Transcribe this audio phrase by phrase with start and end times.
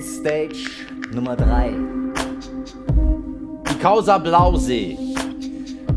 [0.00, 1.72] stage Nummer 3.
[3.70, 4.96] Die Causa Blausee.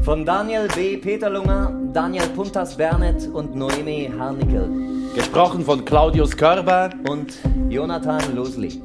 [0.04, 0.98] Von Daniel B.
[0.98, 4.70] Peterlunger, Daniel Puntas Bernet und Noemi Harnickel.
[5.14, 7.34] Gesprochen von Claudius Körber und
[7.70, 8.82] Jonathan Losli.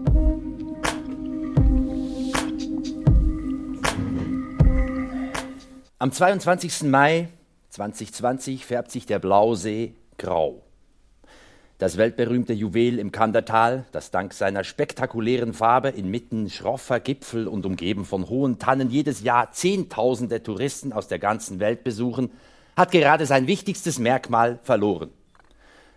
[5.99, 6.83] Am 22.
[6.83, 7.29] Mai
[7.71, 10.66] 2020 färbt sich der Blausee grau.
[11.79, 18.07] Das weltberühmte Juwel im Kandertal, das dank seiner spektakulären Farbe inmitten schroffer Gipfel und umgeben
[18.07, 22.31] von hohen Tannen jedes Jahr Zehntausende Touristen aus der ganzen Welt besuchen,
[22.77, 25.11] hat gerade sein wichtigstes Merkmal verloren.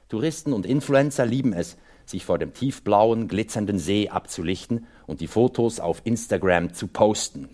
[0.10, 5.80] Touristen und Influencer lieben es, sich vor dem tiefblauen, glitzernden See abzulichten und die Fotos
[5.80, 7.48] auf Instagram zu posten.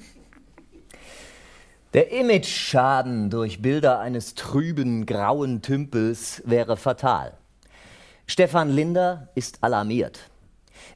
[1.93, 7.37] Der Image-Schaden durch Bilder eines trüben, grauen Tümpels wäre fatal.
[8.27, 10.19] Stefan Linder ist alarmiert.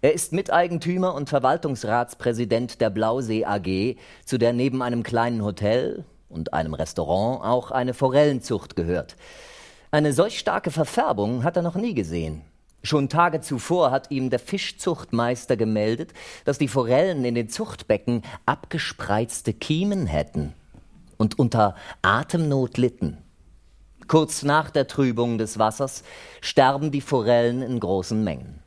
[0.02, 6.53] Er ist Miteigentümer und Verwaltungsratspräsident der Blausee AG, zu der neben einem kleinen Hotel und
[6.53, 9.16] einem Restaurant auch eine Forellenzucht gehört.
[9.91, 12.41] Eine solch starke Verfärbung hat er noch nie gesehen.
[12.81, 16.14] Schon Tage zuvor hat ihm der Fischzuchtmeister gemeldet,
[16.45, 20.53] dass die Forellen in den Zuchtbecken abgespreizte Kiemen hätten
[21.17, 23.17] und unter Atemnot litten.
[24.09, 26.03] Kurz nach der Trübung des Wassers
[26.41, 28.59] sterben die Forellen in großen Mengen.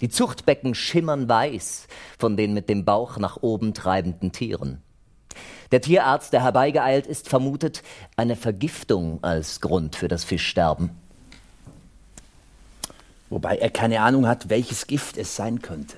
[0.00, 4.80] Die Zuchtbecken schimmern weiß von den mit dem Bauch nach oben treibenden Tieren.
[5.72, 7.82] Der Tierarzt, der herbeigeeilt ist, vermutet
[8.16, 10.90] eine Vergiftung als Grund für das Fischsterben.
[13.30, 15.96] Wobei er keine Ahnung hat, welches Gift es sein könnte.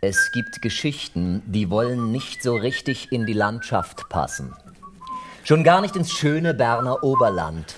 [0.00, 4.54] Es gibt Geschichten, die wollen nicht so richtig in die Landschaft passen.
[5.42, 7.74] Schon gar nicht ins schöne Berner Oberland.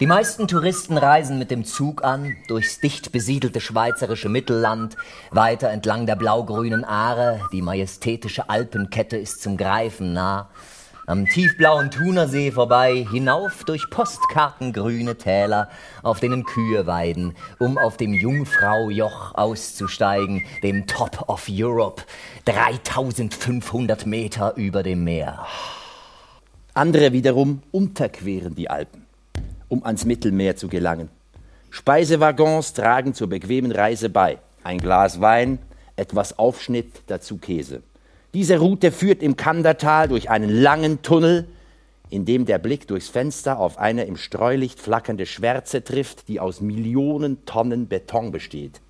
[0.00, 4.96] Die meisten Touristen reisen mit dem Zug an, durchs dicht besiedelte schweizerische Mittelland,
[5.32, 10.48] weiter entlang der blaugrünen Aare, die majestätische Alpenkette ist zum Greifen nah,
[11.10, 15.68] am tiefblauen Thunersee vorbei, hinauf durch postkartengrüne Täler,
[16.04, 22.04] auf denen Kühe weiden, um auf dem Jungfraujoch auszusteigen, dem Top of Europe,
[22.44, 25.44] 3500 Meter über dem Meer.
[26.74, 29.04] Andere wiederum unterqueren die Alpen,
[29.68, 31.08] um ans Mittelmeer zu gelangen.
[31.70, 34.38] Speisewaggons tragen zur bequemen Reise bei.
[34.62, 35.58] Ein Glas Wein,
[35.96, 37.82] etwas Aufschnitt, dazu Käse.
[38.32, 41.48] Diese Route führt im Kandertal durch einen langen Tunnel,
[42.10, 46.60] in dem der Blick durchs Fenster auf eine im Streulicht flackernde Schwärze trifft, die aus
[46.60, 48.80] Millionen Tonnen Beton besteht.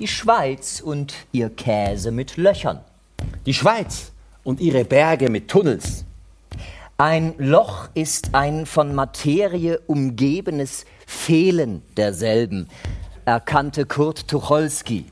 [0.00, 2.80] Die Schweiz und ihr Käse mit Löchern.
[3.46, 4.10] Die Schweiz
[4.42, 6.04] und ihre Berge mit Tunnels.
[6.98, 12.68] Ein Loch ist ein von Materie umgebenes Fehlen derselben,
[13.24, 15.04] erkannte Kurt Tucholsky.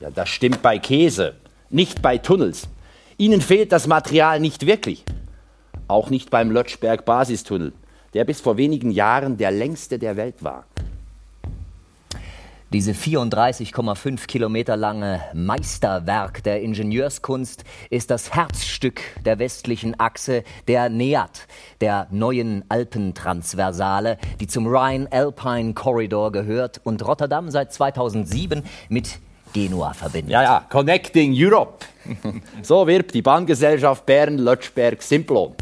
[0.00, 1.36] Ja, das stimmt bei Käse
[1.70, 2.68] nicht bei Tunnels.
[3.16, 5.04] Ihnen fehlt das Material nicht wirklich.
[5.88, 7.72] Auch nicht beim Lötschberg-Basistunnel,
[8.14, 10.64] der bis vor wenigen Jahren der längste der Welt war.
[12.70, 21.46] Diese 34,5 Kilometer lange Meisterwerk der Ingenieurskunst ist das Herzstück der westlichen Achse der NEAT,
[21.80, 29.18] der neuen Alpentransversale, die zum Rhine-Alpine Corridor gehört und Rotterdam seit 2007 mit
[29.52, 30.32] Genua verbindet.
[30.32, 31.84] Ja, ja, Connecting Europe.
[32.62, 35.54] so wirbt die Bahngesellschaft Bern-Lötschberg-Simplon.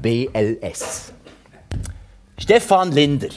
[0.00, 1.12] BLS.
[2.38, 3.28] Stefan Linder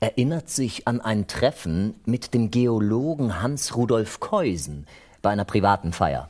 [0.00, 4.86] erinnert sich an ein Treffen mit dem Geologen Hans-Rudolf Keusen
[5.22, 6.28] bei einer privaten Feier.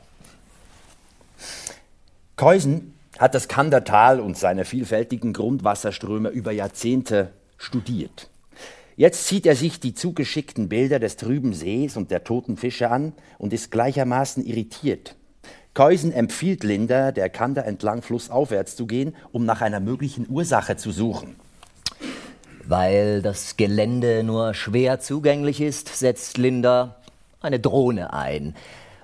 [2.35, 8.29] Keusen hat das Kandertal und seine vielfältigen Grundwasserströme über Jahrzehnte studiert.
[8.97, 13.13] Jetzt zieht er sich die zugeschickten Bilder des trüben Sees und der toten Fische an
[13.37, 15.15] und ist gleichermaßen irritiert.
[15.75, 20.89] Keusen empfiehlt Linda, der Kander entlang flussaufwärts zu gehen, um nach einer möglichen Ursache zu
[20.91, 21.35] suchen.
[22.65, 26.95] Weil das Gelände nur schwer zugänglich ist, setzt Linda
[27.39, 28.55] eine Drohne ein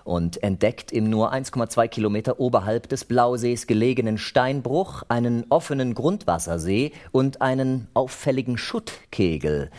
[0.03, 7.41] und entdeckt im nur 1,2 Kilometer oberhalb des Blausees gelegenen Steinbruch einen offenen Grundwassersee und
[7.41, 9.71] einen auffälligen Schuttkegel.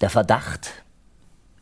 [0.00, 0.70] Der Verdacht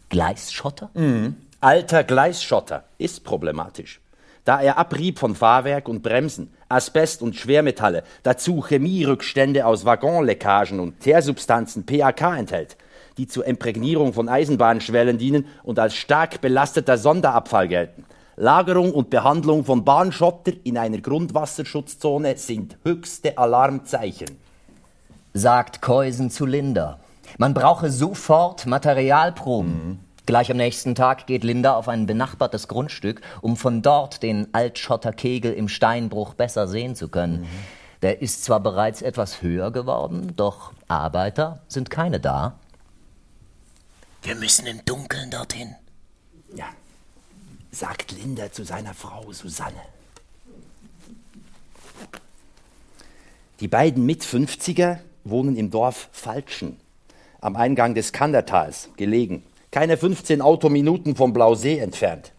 [0.08, 0.90] Gleisschotter?
[0.94, 1.36] Mhm.
[1.60, 4.00] Alter Gleisschotter ist problematisch.
[4.44, 11.00] Da er Abrieb von Fahrwerk und Bremsen, Asbest und Schwermetalle, dazu Chemierückstände aus Waggonleckagen und
[11.00, 12.76] Teersubstanzen PAK enthält,
[13.18, 18.06] die zur Imprägnierung von Eisenbahnschwellen dienen und als stark belasteter Sonderabfall gelten
[18.40, 24.30] Lagerung und Behandlung von Bahnschotter in einer Grundwasserschutzzone sind höchste Alarmzeichen.
[25.34, 26.98] Sagt Keusen zu Linda.
[27.36, 29.72] Man brauche sofort Materialproben.
[29.72, 29.98] Mhm.
[30.24, 35.52] Gleich am nächsten Tag geht Linda auf ein benachbartes Grundstück, um von dort den Altschotterkegel
[35.52, 37.42] im Steinbruch besser sehen zu können.
[37.42, 37.48] Mhm.
[38.00, 42.58] Der ist zwar bereits etwas höher geworden, doch Arbeiter sind keine da.
[44.22, 45.74] Wir müssen im Dunkeln dorthin.
[46.54, 46.64] Ja,
[47.70, 49.80] sagt Linda zu seiner Frau Susanne.
[53.60, 56.80] Die beiden Mit-50er wohnen im Dorf Falschen,
[57.40, 62.32] am Eingang des Kandertals gelegen, keine 15 Autominuten vom Blausee entfernt.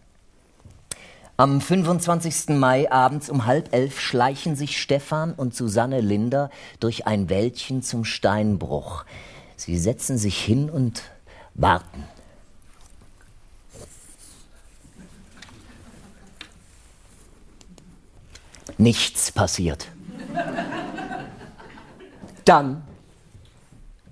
[1.38, 2.50] Am 25.
[2.50, 8.04] Mai abends um halb elf schleichen sich Stefan und Susanne Linder durch ein Wäldchen zum
[8.04, 9.04] Steinbruch.
[9.56, 11.02] Sie setzen sich hin und
[11.54, 12.04] warten.
[18.78, 19.88] Nichts passiert.
[22.44, 22.82] Dann,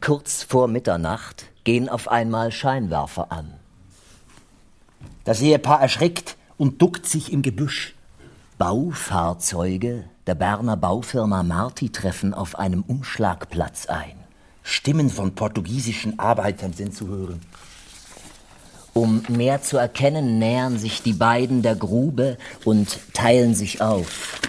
[0.00, 3.52] kurz vor Mitternacht, gehen auf einmal Scheinwerfer an.
[5.24, 7.94] Das Ehepaar erschrickt und duckt sich im Gebüsch.
[8.58, 14.16] Baufahrzeuge der Berner Baufirma Marti treffen auf einem Umschlagplatz ein.
[14.62, 17.40] Stimmen von portugiesischen Arbeitern sind zu hören.
[18.92, 24.40] Um mehr zu erkennen, nähern sich die beiden der Grube und teilen sich auf.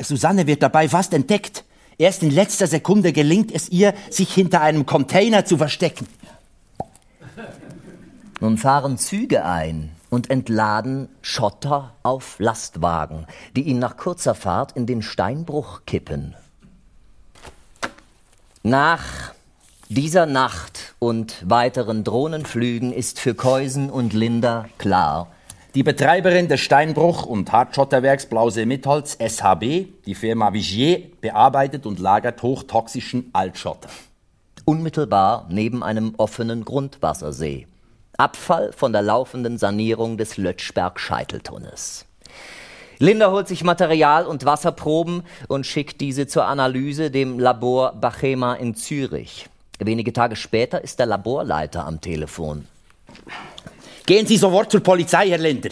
[0.00, 1.64] Susanne wird dabei fast entdeckt.
[1.96, 6.06] Erst in letzter Sekunde gelingt es ihr, sich hinter einem Container zu verstecken.
[8.40, 13.26] Nun fahren Züge ein und entladen Schotter auf Lastwagen,
[13.56, 16.36] die ihn nach kurzer Fahrt in den Steinbruch kippen.
[18.62, 19.32] Nach
[19.88, 25.28] dieser Nacht und weiteren Drohnenflügen ist für Keusen und Linda klar,
[25.74, 33.30] die Betreiberin des Steinbruch- und Hartschotterwerks Blausee-Mitholz SHB, die Firma Vigier, bearbeitet und lagert hochtoxischen
[33.32, 33.88] Altschotter.
[34.66, 37.66] Unmittelbar neben einem offenen Grundwassersee.
[38.18, 42.04] Abfall von der laufenden Sanierung des Lötschberg-Scheiteltunnels.
[42.98, 48.74] Linda holt sich Material und Wasserproben und schickt diese zur Analyse dem Labor Bachema in
[48.74, 49.48] Zürich.
[49.78, 52.66] Wenige Tage später ist der Laborleiter am Telefon.
[54.06, 55.70] Gehen Sie sofort zur Polizei, Herr Linder.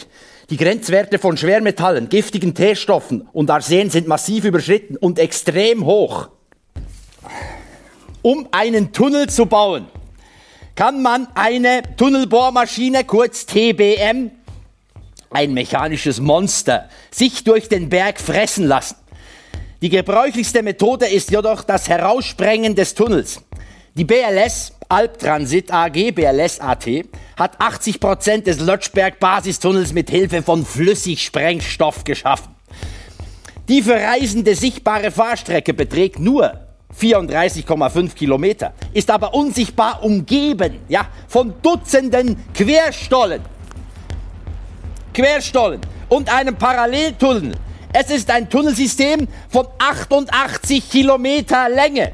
[0.49, 6.29] Die Grenzwerte von Schwermetallen, giftigen Teerstoffen und Arsen sind massiv überschritten und extrem hoch.
[8.21, 9.87] Um einen Tunnel zu bauen,
[10.75, 14.31] kann man eine Tunnelbohrmaschine, kurz TBM,
[15.31, 18.95] ein mechanisches Monster, sich durch den Berg fressen lassen.
[19.81, 23.41] Die gebräuchlichste Methode ist jedoch das Heraussprengen des Tunnels.
[23.97, 26.85] Die BLS, Alptransit AG, BLS AT,
[27.35, 32.53] hat 80 Prozent des Lötschberg-Basistunnels mit Hilfe von Flüssigsprengstoff geschaffen.
[33.67, 36.59] Die für Reisende sichtbare Fahrstrecke beträgt nur
[36.95, 43.41] 34,5 Kilometer, ist aber unsichtbar umgeben, ja, von Dutzenden Querstollen.
[45.11, 47.55] Querstollen und einem Paralleltunnel.
[47.93, 52.11] Es ist ein Tunnelsystem von 88 Kilometer Länge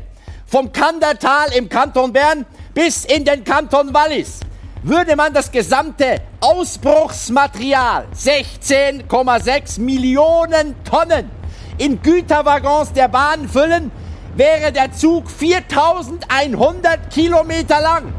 [0.53, 2.45] vom Kandertal im Kanton Bern
[2.75, 4.39] bis in den Kanton Wallis
[4.83, 11.31] würde man das gesamte Ausbruchsmaterial, 16,6 Millionen Tonnen,
[11.79, 13.89] in Güterwaggons der Bahn füllen,
[14.36, 18.13] wäre der Zug 4100 Kilometer lang.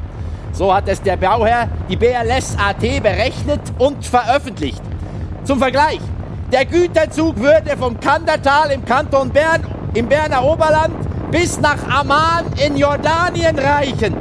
[0.52, 4.82] So hat es der Bauherr, die BLS AT, berechnet und veröffentlicht.
[5.44, 6.00] Zum Vergleich,
[6.50, 9.64] der Güterzug würde vom Kandertal im Kanton Bern,
[9.94, 10.96] im Berner Oberland,
[11.34, 14.14] bis nach Amman in Jordanien reichen.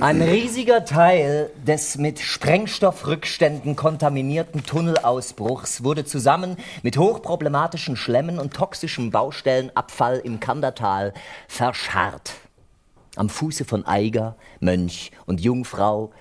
[0.00, 9.10] Ein riesiger Teil des mit Sprengstoffrückständen kontaminierten Tunnelausbruchs wurde zusammen mit hochproblematischen Schlemmen und toxischem
[9.10, 11.12] Baustellenabfall im Kandertal
[11.46, 12.47] verscharrt.
[13.18, 16.12] Am Fuße von Eiger, Mönch und Jungfrau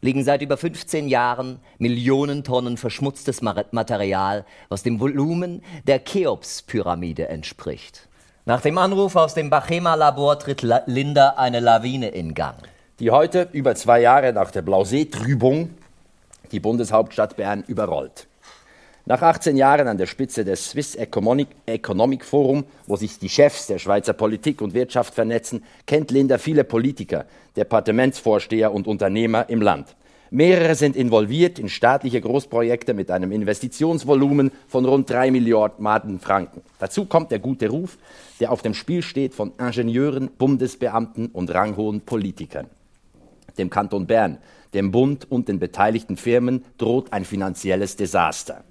[0.00, 8.08] liegen seit über 15 Jahren Millionen Tonnen verschmutztes Material, was dem Volumen der Cheops-Pyramide entspricht.
[8.46, 12.56] Nach dem Anruf aus dem Bachema-Labor tritt Linda eine Lawine in Gang.
[13.00, 15.74] Die heute, über zwei Jahre nach der Blausee-Trübung,
[16.52, 18.28] die Bundeshauptstadt Bern überrollt.
[19.08, 23.78] Nach 18 Jahren an der Spitze des Swiss Economic, Forum, wo sich die Chefs der
[23.78, 27.24] Schweizer Politik und Wirtschaft vernetzen, kennt Linda viele Politiker,
[27.56, 29.94] Departementsvorsteher und Unternehmer im Land.
[30.30, 36.62] Mehrere sind involviert in staatliche Großprojekte mit einem Investitionsvolumen von rund drei Milliarden Franken.
[36.80, 37.98] Dazu kommt der gute Ruf,
[38.40, 42.66] der auf dem Spiel steht von Ingenieuren, Bundesbeamten und ranghohen Politikern.
[43.56, 44.38] Dem Kanton Bern,
[44.74, 48.64] dem Bund und den beteiligten Firmen droht ein finanzielles Desaster.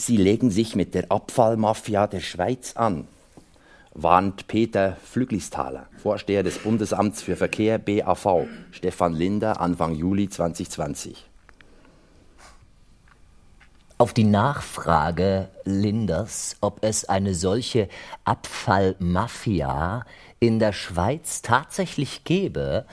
[0.00, 3.08] Sie legen sich mit der Abfallmafia der Schweiz an,
[3.92, 11.26] warnt Peter Flüglisthaler, Vorsteher des Bundesamts für Verkehr BAV, Stefan Linder, Anfang Juli 2020.
[13.98, 17.88] Auf die Nachfrage Linders, ob es eine solche
[18.24, 20.04] Abfallmafia
[20.38, 22.86] in der Schweiz tatsächlich gäbe,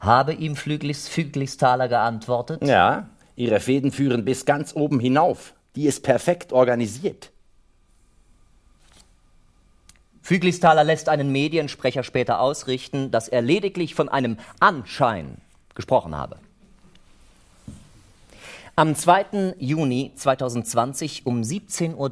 [0.00, 2.64] habe ihm Flüglis, Flüglisthaler geantwortet.
[2.66, 7.30] Ja, ihre Fäden führen bis ganz oben hinauf die ist perfekt organisiert.
[10.22, 15.38] Füglisthaler lässt einen Mediensprecher später ausrichten, dass er lediglich von einem Anschein
[15.74, 16.36] gesprochen habe.
[18.76, 19.54] Am 2.
[19.58, 22.10] Juni 2020 um 17.30 Uhr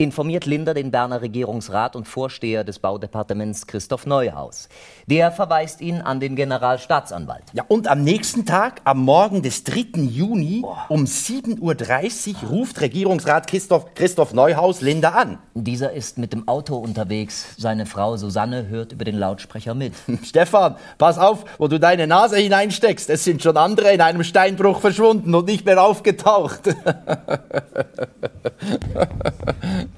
[0.00, 4.70] informiert Linder den Berner Regierungsrat und Vorsteher des Baudepartements Christoph Neuhaus.
[5.06, 7.44] Der verweist ihn an den Generalstaatsanwalt.
[7.52, 10.00] Ja, und am nächsten Tag, am Morgen des 3.
[10.00, 10.74] Juni oh.
[10.88, 15.38] um 7.30 Uhr ruft Regierungsrat Christoph, Christoph Neuhaus Linder an.
[15.52, 17.54] Dieser ist mit dem Auto unterwegs.
[17.58, 19.92] Seine Frau Susanne hört über den Lautsprecher mit.
[20.24, 23.10] Stefan, pass auf, wo du deine Nase hineinsteckst.
[23.10, 26.74] Es sind schon andere in einem Steinbruch verschwunden und nicht mehr aufgetaucht.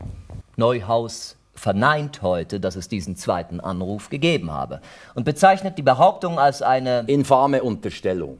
[0.56, 4.80] Neuhaus verneint heute, dass es diesen zweiten Anruf gegeben habe
[5.14, 8.38] und bezeichnet die Behauptung als eine infame Unterstellung.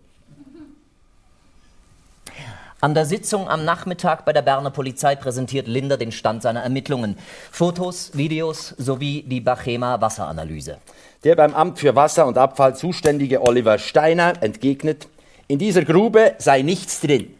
[2.80, 7.16] An der Sitzung am Nachmittag bei der Berner Polizei präsentiert Linder den Stand seiner Ermittlungen.
[7.52, 10.78] Fotos, Videos sowie die Bachema Wasseranalyse.
[11.23, 15.06] Der beim Amt für Wasser und Abfall zuständige Oliver Steiner entgegnet,
[15.47, 17.32] in dieser Grube sei nichts drin.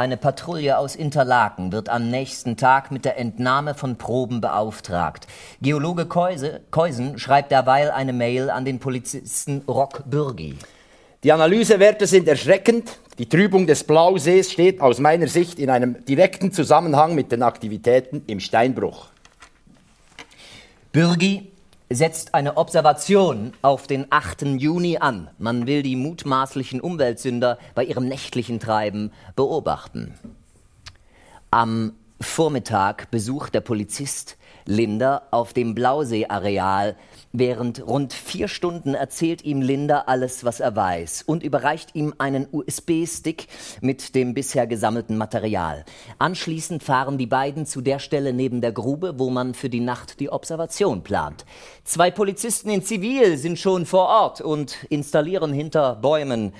[0.00, 5.26] Eine Patrouille aus Interlaken wird am nächsten Tag mit der Entnahme von Proben beauftragt.
[5.60, 10.56] Geologe Keuse, Keusen schreibt derweil eine Mail an den Polizisten Rock Bürgi.
[11.22, 12.98] Die Analysewerte sind erschreckend.
[13.18, 18.22] Die Trübung des Blausees steht aus meiner Sicht in einem direkten Zusammenhang mit den Aktivitäten
[18.26, 19.08] im Steinbruch.
[20.92, 21.52] Bürgi
[21.92, 24.42] setzt eine Observation auf den 8.
[24.42, 25.28] Juni an.
[25.38, 30.14] Man will die mutmaßlichen Umweltsünder bei ihrem nächtlichen Treiben beobachten.
[31.50, 36.96] Am Vormittag besucht der Polizist Linda auf dem Blausee-Areal.
[37.32, 42.48] Während rund vier Stunden erzählt ihm Linda alles, was er weiß und überreicht ihm einen
[42.50, 43.46] USB-Stick
[43.80, 45.84] mit dem bisher gesammelten Material.
[46.18, 50.18] Anschließend fahren die beiden zu der Stelle neben der Grube, wo man für die Nacht
[50.18, 51.44] die Observation plant.
[51.84, 56.52] Zwei Polizisten in Zivil sind schon vor Ort und installieren hinter Bäumen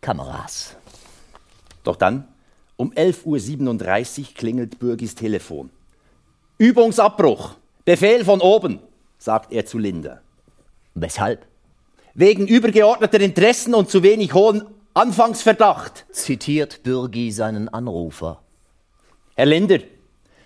[0.00, 0.74] Kameras.
[1.84, 2.26] Doch dann,
[2.76, 5.70] um 11.37 Uhr klingelt Bürgis Telefon.
[6.62, 7.56] Übungsabbruch.
[7.84, 8.78] Befehl von oben,
[9.18, 10.20] sagt er zu Linda.
[10.94, 11.44] Weshalb?
[12.14, 14.62] Wegen übergeordneter Interessen und zu wenig hohen
[14.94, 18.42] Anfangsverdacht, zitiert Bürgi seinen Anrufer.
[19.34, 19.78] Herr Linder,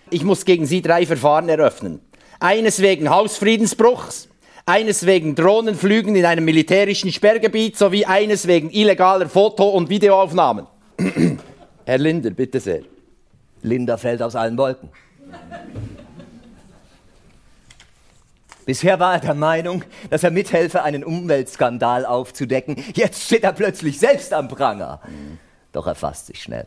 [0.09, 2.01] ich muss gegen Sie drei Verfahren eröffnen.
[2.41, 4.31] Eines wegen Hausfriedensbruchs,
[4.65, 10.67] eines wegen Drohnenflügen in einem militärischen Sperrgebiet sowie eines wegen illegaler Foto- und Videoaufnahmen.
[11.85, 12.85] Herr Linder, bitte sehr.
[13.61, 14.89] Linder fällt aus allen Wolken.
[18.67, 22.77] Bisher war er der Meinung, dass er mithelfe, einen Umweltskandal aufzudecken.
[22.95, 25.01] Jetzt steht er plötzlich selbst am Pranger.
[25.73, 26.67] Doch er fasst sich schnell.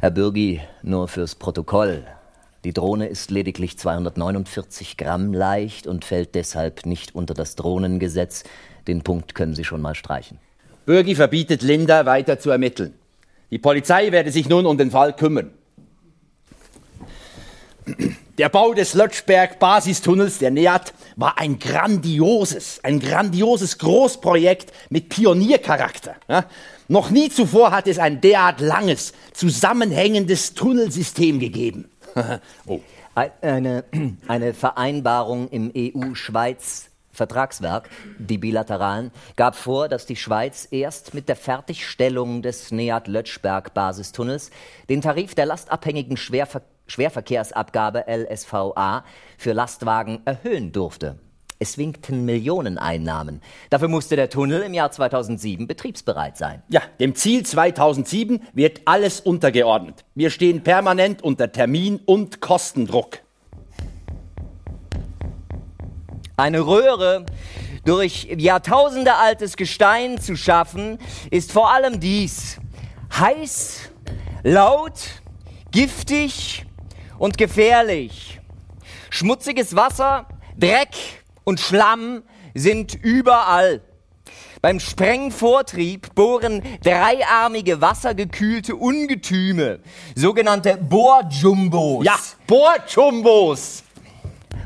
[0.00, 2.04] Herr Bürgi, nur fürs Protokoll.
[2.64, 8.42] Die Drohne ist lediglich 249 Gramm leicht und fällt deshalb nicht unter das Drohnengesetz.
[8.88, 10.38] Den Punkt können Sie schon mal streichen.
[10.84, 12.94] Bürgi verbietet Linda weiter zu ermitteln.
[13.52, 15.52] Die Polizei werde sich nun um den Fall kümmern.
[18.38, 26.14] Der Bau des Lötschberg-Basistunnels, der NEAT, war ein grandioses, ein grandioses Großprojekt mit Pioniercharakter.
[26.28, 26.44] Ja?
[26.86, 31.90] Noch nie zuvor hat es ein derart langes, zusammenhängendes Tunnelsystem gegeben.
[32.66, 32.80] oh.
[33.14, 33.84] eine,
[34.28, 37.90] eine Vereinbarung im EU-Schweiz Vertragswerk,
[38.20, 44.52] die bilateralen, gab vor, dass die Schweiz erst mit der Fertigstellung des Neat-Lötschberg-Basistunnels
[44.88, 49.04] den Tarif der lastabhängigen Schwerverkehr Schwerverkehrsabgabe LSVA
[49.36, 51.18] für Lastwagen erhöhen durfte.
[51.60, 53.42] Es winkten Millioneneinnahmen.
[53.68, 56.62] Dafür musste der Tunnel im Jahr 2007 betriebsbereit sein.
[56.68, 60.04] Ja, dem Ziel 2007 wird alles untergeordnet.
[60.14, 63.18] Wir stehen permanent unter Termin- und Kostendruck.
[66.36, 67.26] Eine Röhre
[67.84, 70.98] durch Jahrtausende altes Gestein zu schaffen,
[71.32, 72.60] ist vor allem dies.
[73.18, 73.90] Heiß,
[74.44, 75.00] laut,
[75.72, 76.67] giftig
[77.18, 78.40] und gefährlich.
[79.10, 80.94] Schmutziges Wasser, Dreck
[81.44, 82.22] und Schlamm
[82.54, 83.80] sind überall.
[84.60, 89.78] Beim Sprengvortrieb bohren dreiarmige wassergekühlte Ungetüme,
[90.16, 92.04] sogenannte Bohrjumbos.
[92.04, 93.84] Ja, Bohrjumbos!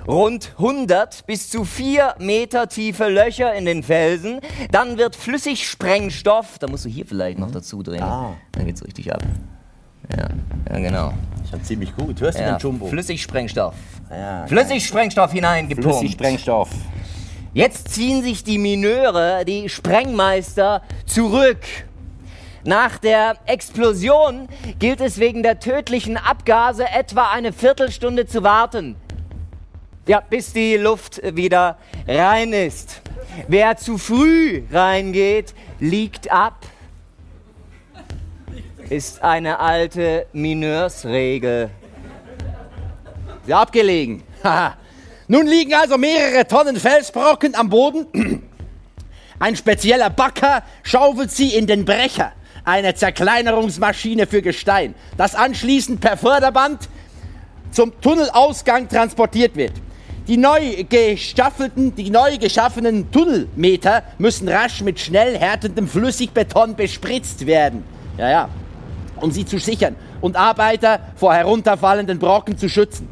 [0.08, 4.40] Rund 100 bis zu 4 Meter tiefe Löcher in den Felsen.
[4.72, 8.02] Dann wird Flüssigsprengstoff, da musst du hier vielleicht noch dazu drehen.
[8.02, 8.34] Ah.
[8.50, 9.22] Dann geht's richtig ab.
[10.16, 10.28] Ja,
[10.70, 11.12] ja genau.
[11.50, 12.20] Schon ziemlich gut.
[12.20, 12.86] Hörst du Ja, den Jumbo?
[12.86, 13.74] Flüssigsprengstoff.
[14.10, 15.84] Ja, Flüssigsprengstoff hineingepumpt.
[15.98, 16.68] Flüssigsprengstoff.
[17.54, 21.60] Jetzt ziehen sich die Mineure, die Sprengmeister, zurück.
[22.64, 28.96] Nach der Explosion gilt es wegen der tödlichen Abgase etwa eine Viertelstunde zu warten.
[30.06, 31.76] Ja, bis die Luft wieder
[32.08, 33.02] rein ist.
[33.48, 36.64] Wer zu früh reingeht, liegt ab.
[38.92, 41.70] Ist eine alte Mineursregel.
[43.46, 44.22] Ja, abgelegen.
[45.28, 48.42] Nun liegen also mehrere Tonnen Felsbrocken am Boden.
[49.38, 52.32] Ein spezieller Bagger schaufelt sie in den Brecher,
[52.66, 56.90] eine Zerkleinerungsmaschine für Gestein, das anschließend per Förderband
[57.70, 59.72] zum Tunnelausgang transportiert wird.
[60.28, 67.84] Die neu gestaffelten, die neu geschaffenen Tunnelmeter müssen rasch mit schnell härtendem Flüssigbeton bespritzt werden.
[68.18, 68.48] Ja, ja,
[69.22, 73.08] um sie zu sichern und Arbeiter vor herunterfallenden Brocken zu schützen.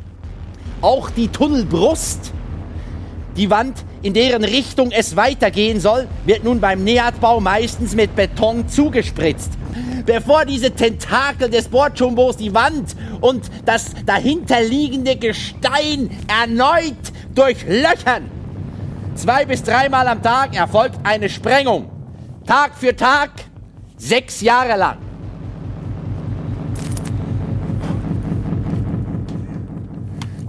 [0.82, 2.32] Auch die Tunnelbrust,
[3.36, 8.68] die Wand, in deren Richtung es weitergehen soll, wird nun beim Nähatbau meistens mit Beton
[8.68, 9.52] zugespritzt.
[10.06, 16.96] Bevor diese Tentakel des Bordjumbos die Wand und das dahinterliegende Gestein erneut
[17.34, 18.30] durchlöchern.
[19.14, 21.90] Zwei bis dreimal am Tag erfolgt eine Sprengung.
[22.46, 23.30] Tag für Tag,
[23.96, 25.09] sechs Jahre lang.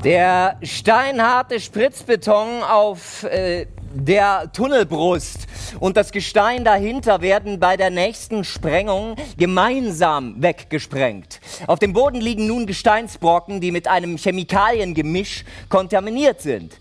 [0.04, 5.46] Der steinharte Spritzbeton auf äh, der Tunnelbrust
[5.80, 11.40] und das Gestein dahinter werden bei der nächsten Sprengung gemeinsam weggesprengt.
[11.68, 16.78] Auf dem Boden liegen nun Gesteinsbrocken, die mit einem Chemikaliengemisch kontaminiert sind.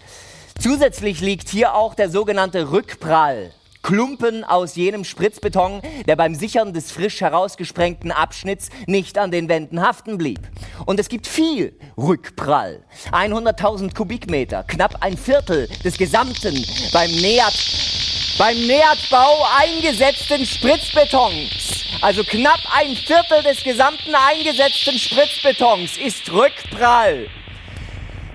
[0.59, 3.53] Zusätzlich liegt hier auch der sogenannte Rückprall.
[3.83, 9.81] Klumpen aus jenem Spritzbeton, der beim Sichern des frisch herausgesprengten Abschnitts nicht an den Wänden
[9.81, 10.41] haften blieb.
[10.87, 12.85] Und es gibt viel Rückprall.
[13.13, 17.55] 100.000 Kubikmeter, knapp ein Viertel des gesamten beim Nähert,
[18.39, 21.85] beim Nährtbau eingesetzten Spritzbetons.
[22.03, 27.29] Also knapp ein Viertel des gesamten eingesetzten Spritzbetons ist Rückprall.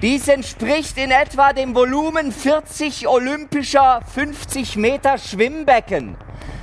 [0.05, 6.15] Dies entspricht in etwa dem Volumen 40 olympischer 50 Meter Schwimmbecken.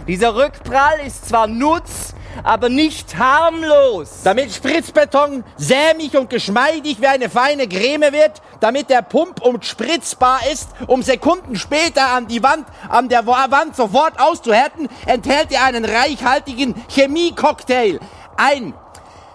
[0.06, 4.20] Dieser Rückprall ist zwar nutz, aber nicht harmlos.
[4.22, 10.38] Damit Spritzbeton sämig und geschmeidig wie eine feine Creme wird, damit der Pump und spritzbar
[10.52, 15.64] ist, um Sekunden später an die Wand, an der Wa- Wand sofort auszuhärten, enthält er
[15.64, 17.98] einen reichhaltigen Chemiecocktail.
[18.36, 18.72] Ein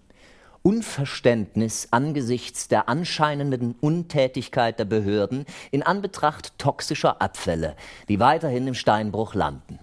[0.61, 7.75] Unverständnis angesichts der anscheinenden Untätigkeit der Behörden in Anbetracht toxischer Abfälle,
[8.11, 9.79] die weiterhin im Steinbruch landen.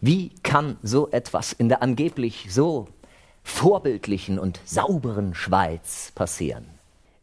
[0.00, 2.86] Wie kann so etwas in der angeblich so
[3.42, 6.77] vorbildlichen und sauberen Schweiz passieren?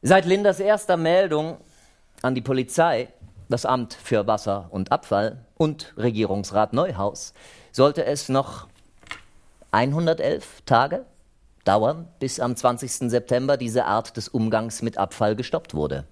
[0.08, 1.58] Seit Linders erster Meldung
[2.22, 3.08] an die Polizei,
[3.50, 7.34] das Amt für Wasser und Abfall und Regierungsrat Neuhaus
[7.72, 8.68] sollte es noch
[9.72, 11.08] 111 Tage
[11.64, 13.10] dauern, bis am 20.
[13.10, 16.04] September diese Art des Umgangs mit Abfall gestoppt wurde.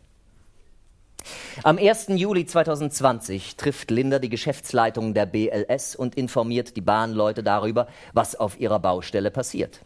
[1.61, 2.07] Am 1.
[2.15, 8.59] Juli 2020 trifft Linda die Geschäftsleitung der BLS und informiert die Bahnleute darüber, was auf
[8.59, 9.81] ihrer Baustelle passiert.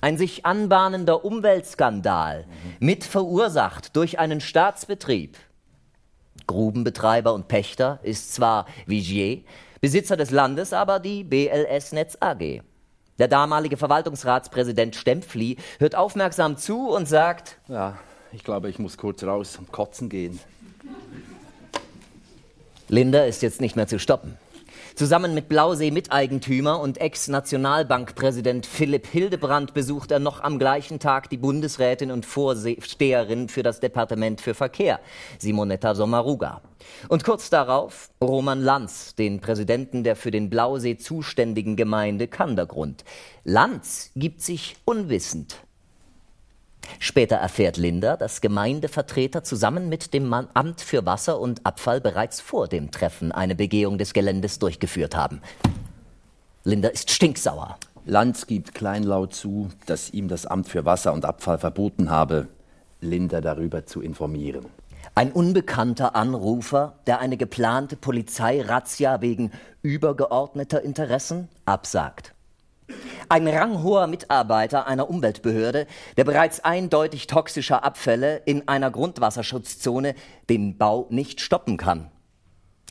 [0.00, 2.44] Ein sich anbahnender Umweltskandal,
[2.78, 5.36] mit verursacht durch einen Staatsbetrieb.
[6.46, 9.42] Grubenbetreiber und Pächter ist zwar Vigier,
[9.80, 12.62] Besitzer des Landes aber die BLS Netz AG.
[13.18, 17.98] Der damalige Verwaltungsratspräsident Stempfli hört aufmerksam zu und sagt: Ja,
[18.32, 20.38] ich glaube, ich muss kurz raus und kotzen gehen.
[22.88, 24.38] Linda ist jetzt nicht mehr zu stoppen.
[24.98, 32.10] Zusammen mit Blausee-Miteigentümer und Ex-Nationalbankpräsident Philipp Hildebrand besucht er noch am gleichen Tag die Bundesrätin
[32.10, 34.98] und Vorsteherin für das Departement für Verkehr,
[35.38, 36.62] Simonetta Sommaruga.
[37.08, 43.04] Und kurz darauf Roman Lanz, den Präsidenten der für den Blausee zuständigen Gemeinde Kandergrund.
[43.44, 45.58] Lanz gibt sich unwissend
[46.98, 52.68] Später erfährt Linda, dass Gemeindevertreter zusammen mit dem Amt für Wasser und Abfall bereits vor
[52.68, 55.40] dem Treffen eine Begehung des Geländes durchgeführt haben.
[56.64, 57.78] Linda ist stinksauer.
[58.04, 62.48] Lanz gibt kleinlaut zu, dass ihm das Amt für Wasser und Abfall verboten habe,
[63.00, 64.66] Linda darüber zu informieren.
[65.14, 69.50] Ein unbekannter Anrufer, der eine geplante Polizeirazzia wegen
[69.82, 72.34] übergeordneter Interessen absagt.
[73.30, 80.14] Ein ranghoher Mitarbeiter einer Umweltbehörde, der bereits eindeutig toxischer Abfälle in einer Grundwasserschutzzone
[80.48, 82.10] den Bau nicht stoppen kann.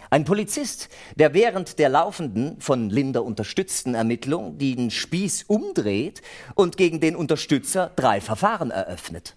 [0.10, 6.22] Ein Polizist, der während der laufenden, von Linder unterstützten Ermittlung den Spieß umdreht
[6.54, 9.36] und gegen den Unterstützer drei Verfahren eröffnet.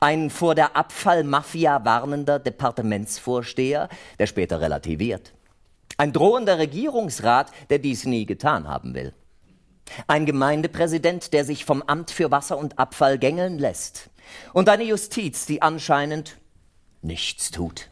[0.00, 5.34] Ein vor der Abfallmafia warnender Departementsvorsteher, der später relativiert.
[5.98, 9.14] Ein drohender Regierungsrat, der dies nie getan haben will.
[10.06, 14.10] Ein Gemeindepräsident, der sich vom Amt für Wasser und Abfall gängeln lässt.
[14.52, 16.36] Und eine Justiz, die anscheinend
[17.02, 17.88] nichts tut.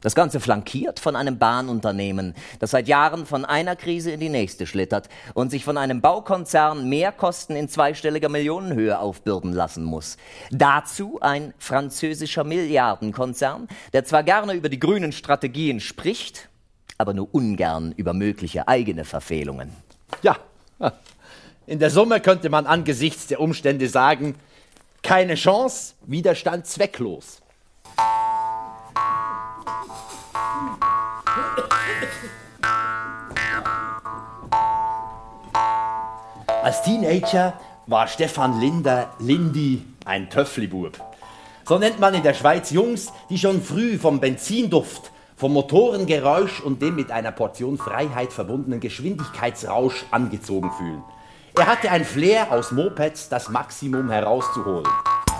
[0.00, 4.64] Das Ganze flankiert von einem Bahnunternehmen, das seit Jahren von einer Krise in die nächste
[4.64, 10.16] schlittert und sich von einem Baukonzern Mehrkosten in zweistelliger Millionenhöhe aufbürden lassen muss.
[10.52, 16.48] Dazu ein französischer Milliardenkonzern, der zwar gerne über die grünen Strategien spricht,
[16.96, 19.72] aber nur ungern über mögliche eigene Verfehlungen.
[20.22, 20.36] Ja,
[21.66, 24.34] in der Summe könnte man angesichts der Umstände sagen,
[25.02, 27.40] keine Chance, Widerstand zwecklos.
[36.62, 40.98] Als Teenager war Stefan Linder Lindy ein Töfflibub.
[41.64, 46.82] So nennt man in der Schweiz Jungs, die schon früh vom Benzinduft vom Motorengeräusch und
[46.82, 51.04] dem mit einer Portion Freiheit verbundenen Geschwindigkeitsrausch angezogen fühlen.
[51.56, 54.86] Er hatte ein Flair aus Mopeds, das Maximum herauszuholen.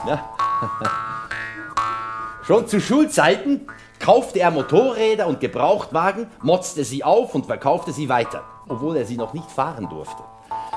[0.06, 0.24] Ja.
[2.46, 3.66] Schon zu Schulzeiten
[3.98, 9.16] kaufte er Motorräder und Gebrauchtwagen, motzte sie auf und verkaufte sie weiter, obwohl er sie
[9.16, 10.22] noch nicht fahren durfte.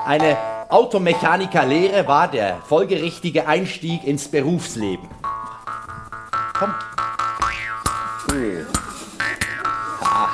[0.04, 0.36] Eine
[0.68, 5.08] Automechanikerlehre war der folgerichtige Einstieg ins Berufsleben.
[6.58, 6.74] Komm.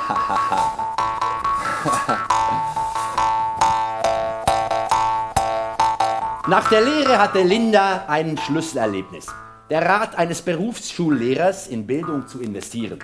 [6.47, 9.27] Nach der Lehre hatte Linda ein Schlüsselerlebnis.
[9.69, 12.97] Der Rat eines Berufsschullehrers in Bildung zu investieren.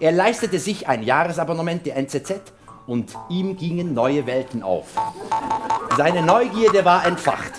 [0.00, 2.40] Er leistete sich ein Jahresabonnement der NZZ
[2.88, 4.86] und ihm gingen neue Welten auf.
[5.96, 7.52] Seine Neugierde war entfacht.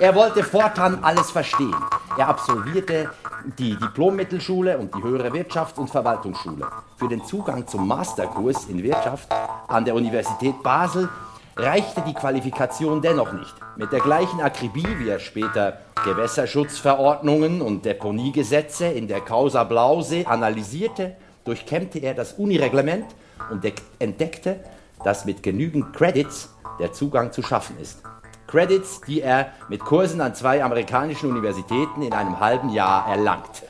[0.00, 1.76] Er wollte fortan alles verstehen.
[2.18, 3.10] Er absolvierte
[3.58, 6.66] die Diplommittelschule und die höhere Wirtschafts- und Verwaltungsschule.
[6.96, 9.28] Für den Zugang zum Masterkurs in Wirtschaft
[9.68, 11.10] an der Universität Basel
[11.56, 13.54] reichte die Qualifikation dennoch nicht.
[13.76, 21.16] Mit der gleichen Akribie, wie er später Gewässerschutzverordnungen und Deponiegesetze in der Causa Blausee analysierte,
[21.44, 23.04] durchkämmte er das Unireglement
[23.50, 23.62] und
[23.98, 24.60] entdeckte,
[25.04, 28.02] dass mit genügend Credits der Zugang zu schaffen ist.
[28.46, 33.64] Credits, die er mit Kursen an zwei amerikanischen Universitäten in einem halben Jahr erlangt.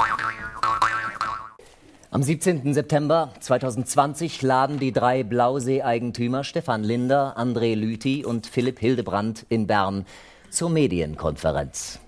[2.11, 2.73] Am 17.
[2.73, 10.07] September 2020 laden die drei Blausee-Eigentümer Stefan Linder, André Lüthi und Philipp Hildebrand in Bern
[10.51, 12.01] zur Medienkonferenz.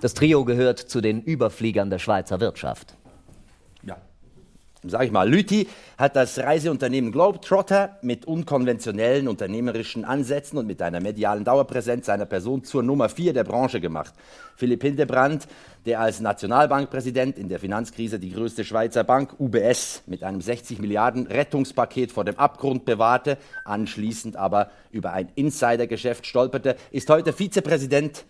[0.00, 2.94] Das Trio gehört zu den Überfliegern der Schweizer Wirtschaft.
[4.84, 4.90] Ja.
[4.90, 5.66] Sag ich mal, Lüthi
[5.98, 12.64] hat das Reiseunternehmen Globetrotter mit unkonventionellen unternehmerischen Ansätzen und mit einer medialen Dauerpräsenz seiner Person
[12.64, 14.14] zur Nummer vier der Branche gemacht.
[14.56, 15.48] Philipp Hildebrand,
[15.86, 21.26] der als Nationalbankpräsident in der Finanzkrise die größte Schweizer Bank UBS mit einem 60 Milliarden
[21.26, 28.24] Rettungspaket vor dem Abgrund bewahrte, anschließend aber über ein Insidergeschäft stolperte, ist heute Vizepräsident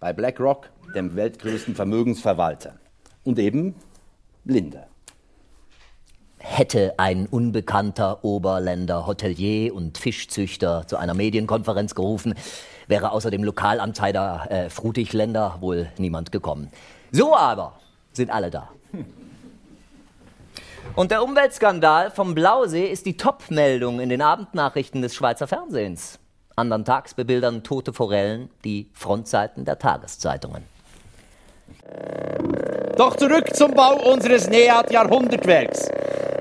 [0.00, 2.76] bei BlackRock, dem weltgrößten Vermögensverwalter.
[3.24, 3.74] Und eben
[4.44, 4.86] Linder
[6.48, 12.34] hätte ein unbekannter Oberländer Hotelier und Fischzüchter zu einer Medienkonferenz gerufen,
[12.86, 16.70] wäre außer dem Lokalamtsheider äh, Frutigländer wohl niemand gekommen.
[17.10, 17.74] So aber
[18.12, 18.70] sind alle da.
[20.94, 26.20] Und der Umweltskandal vom Blausee ist die Topmeldung in den Abendnachrichten des Schweizer Fernsehens.
[26.54, 30.75] Andern Tags bebildern tote Forellen die Frontseiten der Tageszeitungen.
[32.96, 35.90] Doch zurück zum Bau unseres NEAT-Jahrhundertwerks.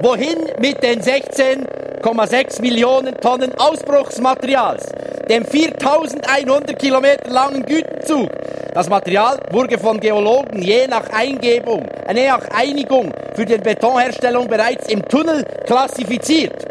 [0.01, 4.85] Wohin mit den 16,6 Millionen Tonnen Ausbruchsmaterials,
[5.29, 8.29] dem 4100 Kilometer langen Gütenzug?
[8.73, 14.47] Das Material wurde von Geologen je nach Eingebung, äh, je nach Einigung für die Betonherstellung
[14.47, 16.65] bereits im Tunnel klassifiziert.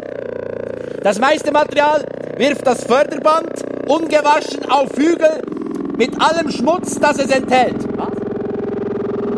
[1.03, 2.05] Das meiste Material
[2.37, 5.41] wirft das Förderband ungewaschen auf Hügel
[5.97, 7.77] mit allem Schmutz, das es enthält.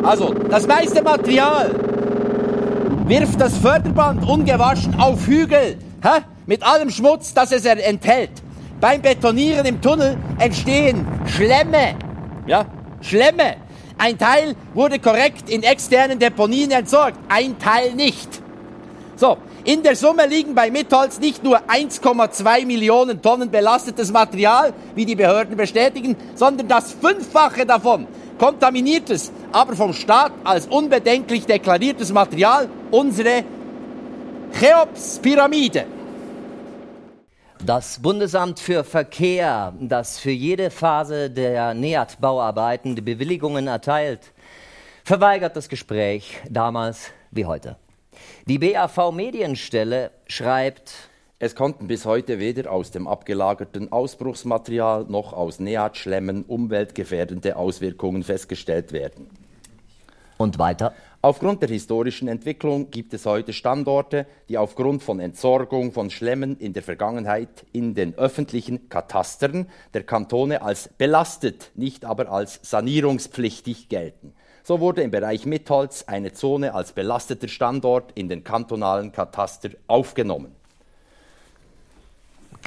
[0.07, 1.69] Also, das meiste Material
[3.07, 6.21] wirft das Förderband ungewaschen auf Hügel, hä?
[6.45, 8.31] mit allem Schmutz, das es enthält.
[8.79, 11.97] Beim Betonieren im Tunnel entstehen Schlemme.
[12.45, 12.67] Ja,
[13.01, 13.57] Schlemme.
[13.97, 18.29] Ein Teil wurde korrekt in externen Deponien entsorgt, ein Teil nicht.
[19.17, 25.05] So, in der Summe liegen bei Mitholz nicht nur 1,2 Millionen Tonnen belastetes Material, wie
[25.05, 28.07] die Behörden bestätigen, sondern das Fünffache davon
[28.38, 33.43] kontaminiertes, aber vom Staat als unbedenklich deklariertes Material, unsere
[34.60, 35.86] Cheops-Pyramide.
[37.65, 44.32] Das Bundesamt für Verkehr, das für jede Phase der NEAT-Bauarbeiten die Bewilligungen erteilt,
[45.04, 47.78] verweigert das Gespräch damals wie heute.
[48.45, 50.93] Die BAV Medienstelle schreibt,
[51.39, 58.91] es konnten bis heute weder aus dem abgelagerten Ausbruchsmaterial noch aus NEAT-Schlemmen umweltgefährdende Auswirkungen festgestellt
[58.91, 59.30] werden.
[60.38, 60.95] Und weiter?
[61.21, 66.73] Aufgrund der historischen Entwicklung gibt es heute Standorte, die aufgrund von Entsorgung von Schlemmen in
[66.73, 74.34] der Vergangenheit in den öffentlichen Katastern der Kantone als belastet, nicht aber als sanierungspflichtig gelten.
[74.63, 80.56] So wurde im Bereich Mitholz eine Zone als belasteter Standort in den kantonalen Kataster aufgenommen.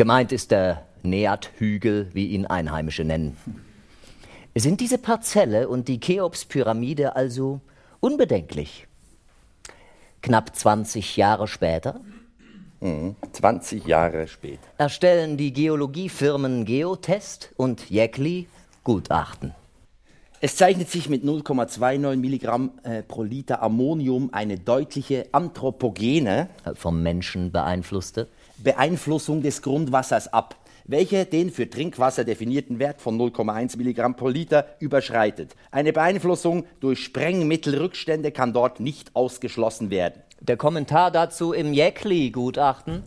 [0.01, 3.37] Gemeint ist der Neat-Hügel, wie ihn Einheimische nennen.
[4.55, 7.61] Sind diese Parzelle und die Cheops-Pyramide also
[8.01, 8.87] unbedenklich?
[10.23, 12.01] Knapp 20 Jahre später?
[12.81, 14.63] 20 mhm, Jahre später.
[14.79, 18.49] Erstellen die Geologiefirmen Geotest und Jäckli
[18.85, 19.55] Gutachten.
[20.41, 27.53] Es zeichnet sich mit 0,29 Milligramm äh, pro Liter Ammonium eine deutliche anthropogene, vom Menschen
[27.53, 28.29] beeinflusste,
[28.63, 34.67] Beeinflussung des Grundwassers ab, welche den für Trinkwasser definierten Wert von 0,1 Milligramm pro Liter
[34.81, 35.55] überschreitet.
[35.71, 40.23] Eine Beeinflussung durch Sprengmittelrückstände kann dort nicht ausgeschlossen werden.
[40.41, 43.03] Der Kommentar dazu im Jäckli-Gutachten.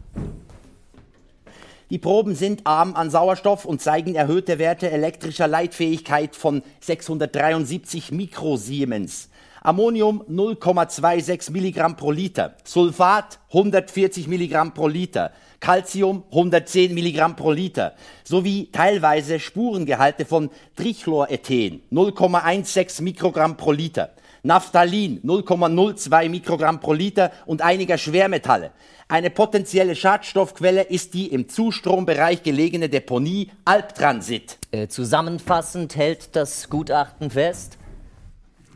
[1.90, 9.30] Die Proben sind arm an Sauerstoff und zeigen erhöhte Werte elektrischer Leitfähigkeit von 673 Mikrosiemens.
[9.64, 17.94] Ammonium 0,26 Milligramm pro Liter, Sulfat 140 Milligramm pro Liter, Calcium 110 Milligramm pro Liter,
[18.26, 24.10] sowie teilweise Spurengehalte von Trichlorethen 0,16 Mikrogramm pro Liter,
[24.44, 28.72] Naphthalin 0,02 Mikrogramm pro Liter und einiger Schwermetalle.
[29.08, 34.58] Eine potenzielle Schadstoffquelle ist die im Zustrombereich gelegene Deponie Albtransit.
[34.72, 37.78] Äh, zusammenfassend hält das Gutachten fest,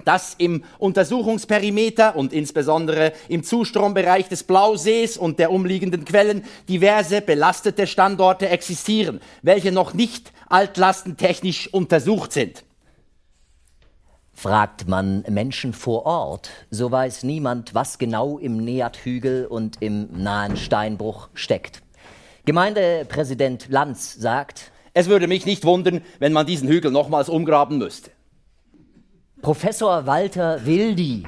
[0.08, 7.88] dass im Untersuchungsperimeter und insbesondere im Zustrombereich des Blausees und der umliegenden Quellen diverse belastete
[7.88, 12.64] Standorte existieren, welche noch nicht altlastentechnisch untersucht sind.
[14.32, 20.56] Fragt man Menschen vor Ort, so weiß niemand, was genau im Neathügel und im nahen
[20.56, 21.82] Steinbruch steckt.
[22.46, 28.12] Gemeindepräsident Lanz sagt, es würde mich nicht wundern, wenn man diesen Hügel nochmals umgraben müsste.
[29.48, 31.24] Professor Walter Wildi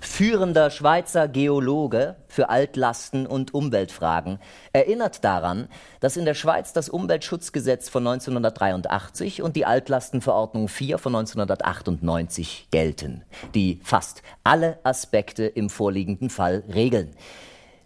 [0.00, 4.40] führender Schweizer Geologe für Altlasten und Umweltfragen,
[4.72, 5.68] erinnert daran,
[6.00, 13.22] dass in der Schweiz das Umweltschutzgesetz von 1983 und die Altlastenverordnung 4 von 1998 gelten,
[13.54, 17.14] die fast alle Aspekte im vorliegenden Fall regeln.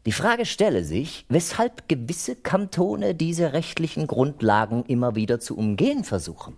[0.06, 6.56] Die Frage stelle sich, weshalb gewisse Kantone diese rechtlichen Grundlagen immer wieder zu umgehen versuchen.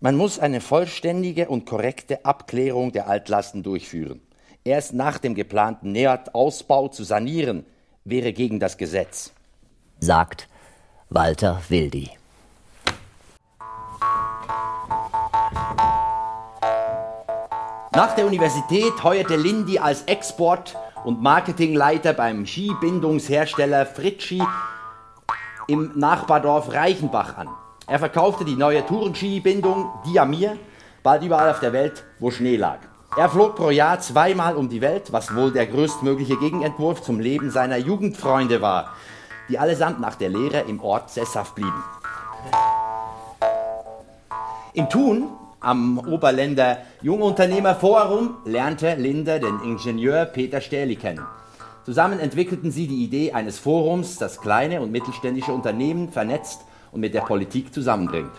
[0.00, 4.20] Man muss eine vollständige und korrekte Abklärung der Altlasten durchführen.
[4.62, 7.64] Erst nach dem geplanten NEAT-Ausbau zu sanieren,
[8.04, 9.32] wäre gegen das Gesetz.
[10.00, 10.48] Sagt
[11.08, 12.10] Walter Wildi.
[17.94, 24.42] Nach der Universität heuerte Lindy als Export- und Marketingleiter beim Skibindungshersteller Fritschi
[25.68, 27.48] im Nachbardorf Reichenbach an.
[27.88, 30.56] Er verkaufte die neue Tourenski-Bindung Diamir
[31.04, 32.80] bald überall auf der Welt, wo Schnee lag.
[33.16, 37.52] Er flog pro Jahr zweimal um die Welt, was wohl der größtmögliche Gegenentwurf zum Leben
[37.52, 38.92] seiner Jugendfreunde war,
[39.48, 41.84] die allesamt nach der Lehre im Ort sesshaft blieben.
[44.72, 45.28] In Thun,
[45.60, 51.24] am Oberländer Jungunternehmerforum, lernte Linde den Ingenieur Peter Stähli kennen.
[51.84, 56.62] Zusammen entwickelten sie die Idee eines Forums, das kleine und mittelständische Unternehmen vernetzt
[56.96, 58.32] und mit der Politik zusammenbringt.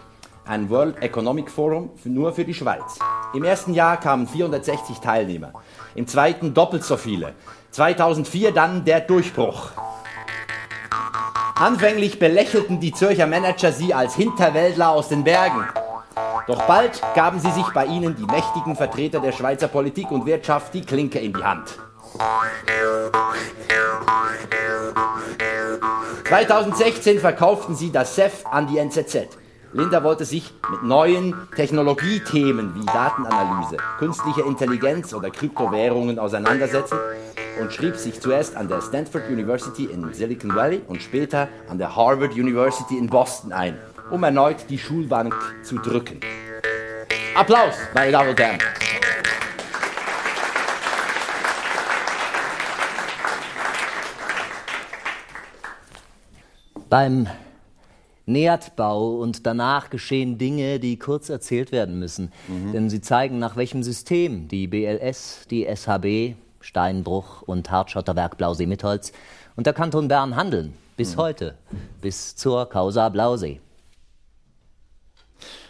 [0.46, 2.98] Ein World Economic Forum nur für die Schweiz.
[3.36, 5.54] Im ersten Jahr kamen 460 Teilnehmer,
[5.94, 7.34] im zweiten doppelt so viele.
[7.70, 9.70] 2004 dann der Durchbruch.
[11.56, 15.64] Anfänglich belächelten die Zürcher Manager sie als Hinterwäldler aus den Bergen.
[16.48, 20.74] Doch bald gaben sie sich bei ihnen die mächtigen Vertreter der Schweizer Politik und Wirtschaft
[20.74, 21.78] die Klinke in die Hand.
[26.28, 29.28] 2016 verkauften sie das SEF an die NZZ.
[29.74, 36.98] Linda wollte sich mit neuen Technologiethemen wie Datenanalyse, künstliche Intelligenz oder Kryptowährungen auseinandersetzen
[37.60, 41.96] und schrieb sich zuerst an der Stanford University in Silicon Valley und später an der
[41.96, 43.78] Harvard University in Boston ein,
[44.10, 46.20] um erneut die Schulbank zu drücken.
[47.36, 48.60] Applaus, meine Damen und Herren.
[56.90, 57.28] Beim
[58.26, 62.32] Nährtbau und danach geschehen Dinge, die kurz erzählt werden müssen.
[62.48, 62.74] Mhm.
[62.74, 69.14] Denn sie zeigen, nach welchem System die BLS, die SHB, Steinbruch und Hartschotterwerk Blausee-Mitholz
[69.56, 70.74] und der Kanton Bern handeln.
[70.98, 71.22] Bis mhm.
[71.22, 71.56] heute.
[72.02, 73.62] Bis zur Causa Blausee.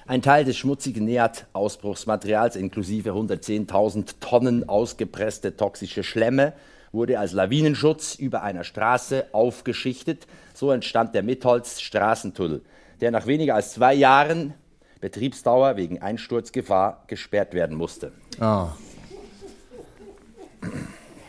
[0.07, 6.53] Ein Teil des schmutzigen NEAT-Ausbruchsmaterials inklusive 110.000 Tonnen ausgepresste toxische Schlemme
[6.91, 10.27] wurde als Lawinenschutz über einer Straße aufgeschichtet.
[10.53, 12.61] So entstand der Mitholz Straßentunnel,
[13.01, 14.53] der nach weniger als zwei Jahren
[14.99, 18.11] Betriebsdauer wegen Einsturzgefahr gesperrt werden musste.
[18.41, 18.67] Oh.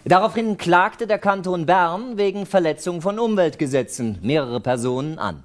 [0.04, 5.44] Daraufhin klagte der Kanton Bern wegen Verletzung von Umweltgesetzen mehrere Personen an.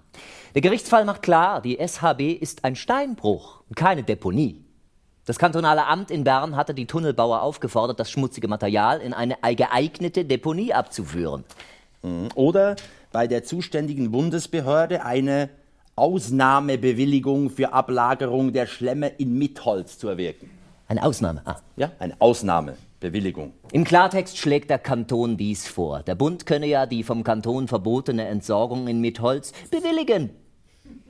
[0.56, 4.62] Der Gerichtsfall macht klar, die SHB ist ein Steinbruch, keine Deponie.
[5.26, 10.26] Das kantonale Amt in Bern hatte die Tunnelbauer aufgefordert, das schmutzige Material in eine geeignete
[10.26, 11.46] Deponie abzuführen.
[12.02, 12.28] Mhm.
[12.36, 12.76] Oder
[13.14, 15.50] bei der zuständigen Bundesbehörde eine
[15.96, 20.50] Ausnahmebewilligung für Ablagerung der Schlemme in Mitholz zu erwirken.
[20.90, 21.42] Eine Ausnahme?
[21.46, 21.56] Ah.
[21.78, 23.54] Ja, eine Ausnahmebewilligung.
[23.72, 26.04] Im Klartext schlägt der Kanton dies vor.
[26.04, 30.32] Der Bund könne ja die vom Kanton verbotene Entsorgung in Mitholz bewilligen.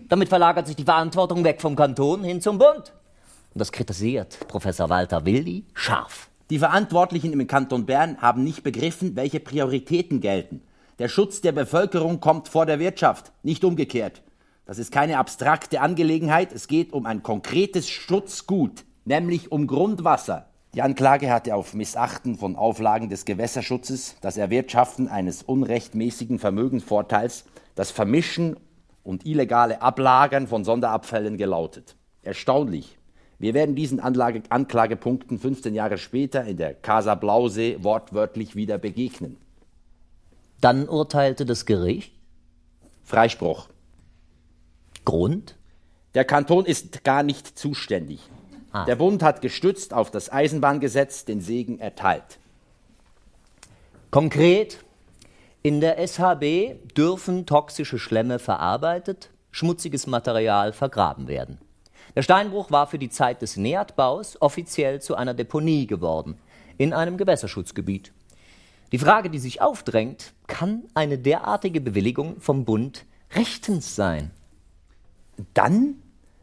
[0.08, 2.94] Damit verlagert sich die Verantwortung weg vom Kanton hin zum Bund.
[3.54, 6.30] Und das kritisiert Professor Walter Wildi scharf.
[6.50, 10.62] Die Verantwortlichen im Kanton Bern haben nicht begriffen, welche Prioritäten gelten.
[11.00, 14.22] Der Schutz der Bevölkerung kommt vor der Wirtschaft, nicht umgekehrt.
[14.66, 20.48] Das ist keine abstrakte Angelegenheit, es geht um ein konkretes Schutzgut, nämlich um Grundwasser.
[20.74, 27.92] Die Anklage hatte auf Missachten von Auflagen des Gewässerschutzes, das Erwirtschaften eines unrechtmäßigen Vermögensvorteils, das
[27.92, 28.56] Vermischen
[29.04, 31.96] und illegale Ablagern von Sonderabfällen gelautet.
[32.24, 32.98] Erstaunlich.
[33.44, 39.36] Wir werden diesen Anlage Anklagepunkten 15 Jahre später in der Casa Blausee wortwörtlich wieder begegnen.
[40.62, 42.14] Dann urteilte das Gericht
[43.04, 43.68] Freispruch.
[45.04, 45.58] Grund?
[46.14, 48.22] Der Kanton ist gar nicht zuständig.
[48.72, 48.86] Ah.
[48.86, 52.40] Der Bund hat gestützt auf das Eisenbahngesetz den Segen erteilt.
[54.10, 54.78] Konkret
[55.64, 61.60] in der SHB dürfen toxische Schlemme verarbeitet, schmutziges Material vergraben werden.
[62.16, 66.38] Der Steinbruch war für die Zeit des Nährtbaus offiziell zu einer Deponie geworden,
[66.78, 68.14] in einem Gewässerschutzgebiet.
[68.92, 74.30] Die Frage, die sich aufdrängt, kann eine derartige Bewilligung vom Bund rechtens sein?
[75.56, 75.96] Dann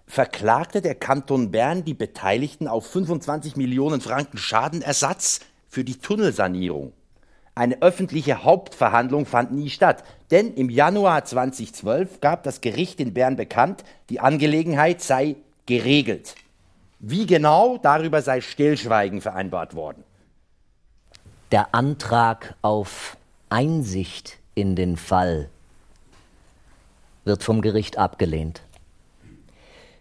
[0.07, 6.93] verklagte der Kanton Bern die Beteiligten auf 25 Millionen Franken Schadenersatz für die Tunnelsanierung.
[7.55, 10.03] Eine öffentliche Hauptverhandlung fand nie statt,
[10.33, 15.37] denn im Januar 2012 gab das Gericht in Bern bekannt, die Angelegenheit sei
[15.71, 16.35] geregelt.
[16.99, 20.03] Wie genau, darüber sei Stillschweigen vereinbart worden.
[21.53, 23.17] Der Antrag auf
[23.51, 25.49] Einsicht in den Fall
[27.25, 28.63] wird vom Gericht abgelehnt.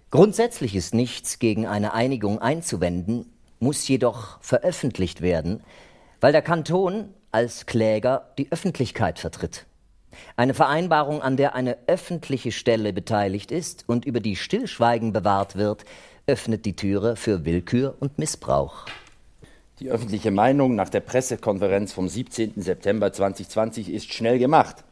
[0.09, 5.61] Grundsätzlich ist nichts gegen eine Einigung einzuwenden, muss jedoch veröffentlicht werden,
[6.20, 9.67] weil der Kanton als Kläger die Öffentlichkeit vertritt.
[10.36, 15.86] Eine Vereinbarung, an der eine öffentliche Stelle beteiligt ist und über die Stillschweigen bewahrt wird,
[16.28, 18.86] öffnet die Türe für Willkür und Missbrauch.
[19.80, 22.61] Die öffentliche Meinung nach der Pressekonferenz vom 17.
[22.61, 24.84] September 2020 ist schnell gemacht.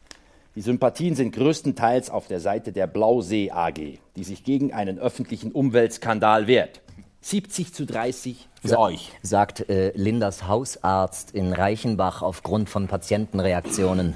[0.56, 5.52] Die Sympathien sind größtenteils auf der Seite der Blausee AG, die sich gegen einen öffentlichen
[5.52, 6.82] Umweltskandal wehrt.
[7.22, 9.12] 70 zu 30 für Sa euch.
[9.22, 14.16] Sagt äh, Lindas Hausarzt in Reichenbach aufgrund von Patientenreaktionen.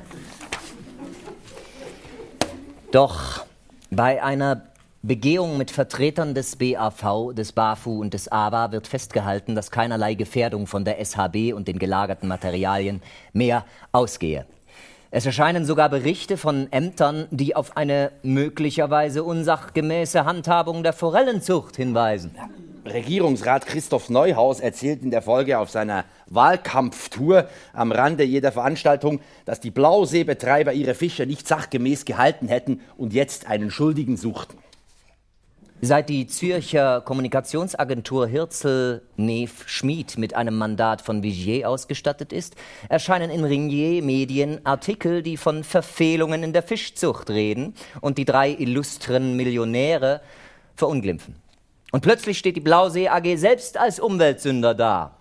[2.92, 3.46] Doch
[3.90, 4.64] bei einer
[5.02, 10.68] Begehung mit Vertretern des BAV, des BAFU und des ABA wird festgehalten, dass keinerlei Gefährdung
[10.68, 13.64] von der SHB und den gelagerten Materialien mehr
[13.94, 14.46] ausgehe.
[15.10, 22.36] Es erscheinen sogar Berichte von Ämtern, die auf eine möglicherweise unsachgemäße Handhabung der Forellenzucht hinweisen.
[22.86, 29.60] Regierungsrat Christoph Neuhaus erzählt in der Folge auf seiner Wahlkampftour am Rande jeder Veranstaltung, dass
[29.60, 34.58] die Blauseebetreiber ihre Fische nicht sachgemäß gehalten hätten und jetzt einen Schuldigen suchten.
[35.84, 42.56] Seit die Zürcher Kommunikationsagentur Hirzel Neef Schmid mit einem Mandat von Vigier ausgestattet ist,
[42.88, 48.52] erscheinen in Ringier Medien Artikel, die von Verfehlungen in der Fischzucht reden und die drei
[48.52, 50.22] illustren Millionäre
[50.76, 51.41] verunglimpfen.
[51.92, 55.18] Und plötzlich steht die Blausee AG selbst als Umweltsünder da.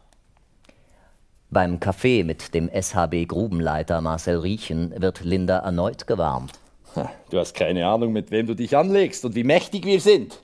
[1.50, 6.52] Beim Café mit dem SHB Grubenleiter Marcel Riechen wird Linda erneut gewarnt.
[7.30, 10.40] Du hast keine Ahnung, mit wem du dich anlegst und wie mächtig wir sind.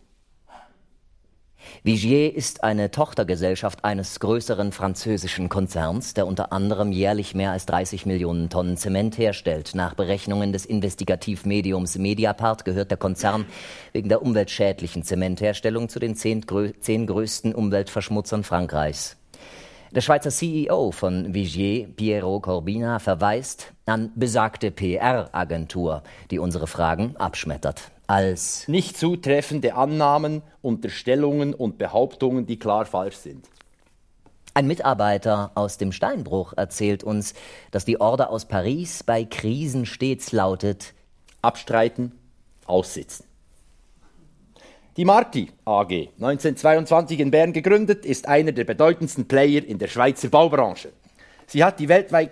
[1.86, 8.06] Vigier ist eine Tochtergesellschaft eines größeren französischen Konzerns, der unter anderem jährlich mehr als 30
[8.06, 9.70] Millionen Tonnen Zement herstellt.
[9.76, 13.46] Nach Berechnungen des Investigativmediums Mediapart gehört der Konzern
[13.92, 19.16] wegen der umweltschädlichen Zementherstellung zu den zehn, grö zehn größten Umweltverschmutzern Frankreichs.
[19.92, 27.92] Der Schweizer CEO von Vigier, Piero Corbina, verweist an besagte PR-Agentur, die unsere Fragen abschmettert
[28.06, 33.48] als nicht zutreffende Annahmen, Unterstellungen und Behauptungen, die klar falsch sind.
[34.54, 37.34] Ein Mitarbeiter aus dem Steinbruch erzählt uns,
[37.72, 40.94] dass die Order aus Paris bei Krisen stets lautet
[41.42, 42.12] Abstreiten,
[42.64, 43.26] aussitzen.
[44.96, 50.28] Die Marti AG, 1922 in Bern gegründet, ist einer der bedeutendsten Player in der Schweizer
[50.28, 50.90] Baubranche.
[51.46, 52.30] Sie hat die weltweit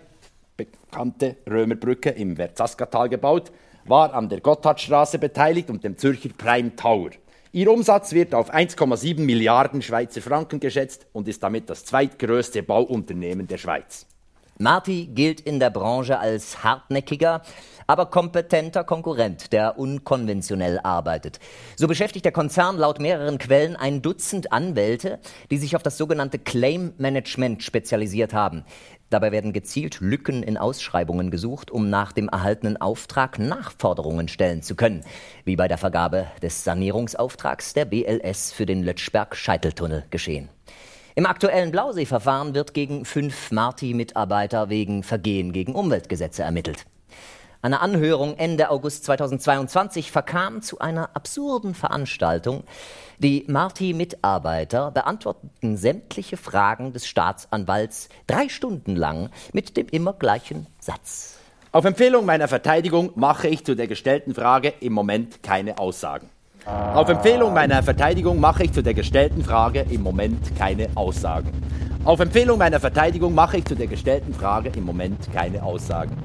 [0.57, 3.53] bekannte Römerbrücke im Verzaskatal gebaut,
[3.87, 7.11] war an der Gotthardstraße beteiligt und dem Zürcher Prime Tower.
[7.53, 13.47] Ihr Umsatz wird auf 1,7 Milliarden Schweizer Franken geschätzt und ist damit das zweitgrößte Bauunternehmen
[13.47, 14.07] der Schweiz.
[14.59, 17.43] Marti gilt in der Branche als hartnäckiger,
[17.87, 21.39] aber kompetenter Konkurrent, der unkonventionell arbeitet.
[21.77, 25.19] So beschäftigt der Konzern laut mehreren Quellen ein Dutzend Anwälte,
[25.51, 28.65] die sich auf das sogenannte Claim Management spezialisiert haben.
[29.15, 34.75] Dabei werden gezielt Lücken in Ausschreibungen gesucht, um nach dem erhaltenen Auftrag Nachforderungen stellen zu
[34.75, 35.05] können,
[35.45, 40.49] wie bei der Vergabe des Sanierungsauftrags der BLS für den Lötschberg-Scheiteltunnel geschehen.
[41.15, 46.85] Im aktuellen Blausee-Verfahren wird gegen fünf Marti-Mitarbeiter wegen Vergehen gegen Umweltgesetze ermittelt.
[47.63, 52.65] Eine Anhörung Ende August 2022 verkam zu einer absurden Veranstaltung.
[53.19, 61.39] Die Marti-Mitarbeiter beantworteten sämtliche Fragen des Staatsanwalts drei Stunden lang mit dem immer gleichen Satz.
[61.71, 66.29] Auf Empfehlung meiner Verteidigung mache ich zu der gestellten Frage im Moment keine Aussagen.
[66.67, 71.51] Auf Empfehlung meiner Verteidigung mache ich zu der gestellten Frage im Moment keine Aussagen.
[72.05, 76.17] Auf Empfehlung meiner Verteidigung mache ich zu der gestellten Frage im Moment keine Aussagen.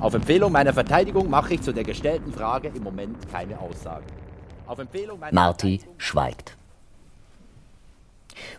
[0.00, 4.04] Auf Empfehlung meiner Verteidigung mache ich zu der gestellten Frage im Moment keine Aussage.
[5.32, 6.56] Marty schweigt.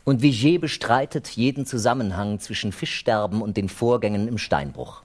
[0.04, 5.04] Und Vigier bestreitet jeden Zusammenhang zwischen Fischsterben und den Vorgängen im Steinbruch.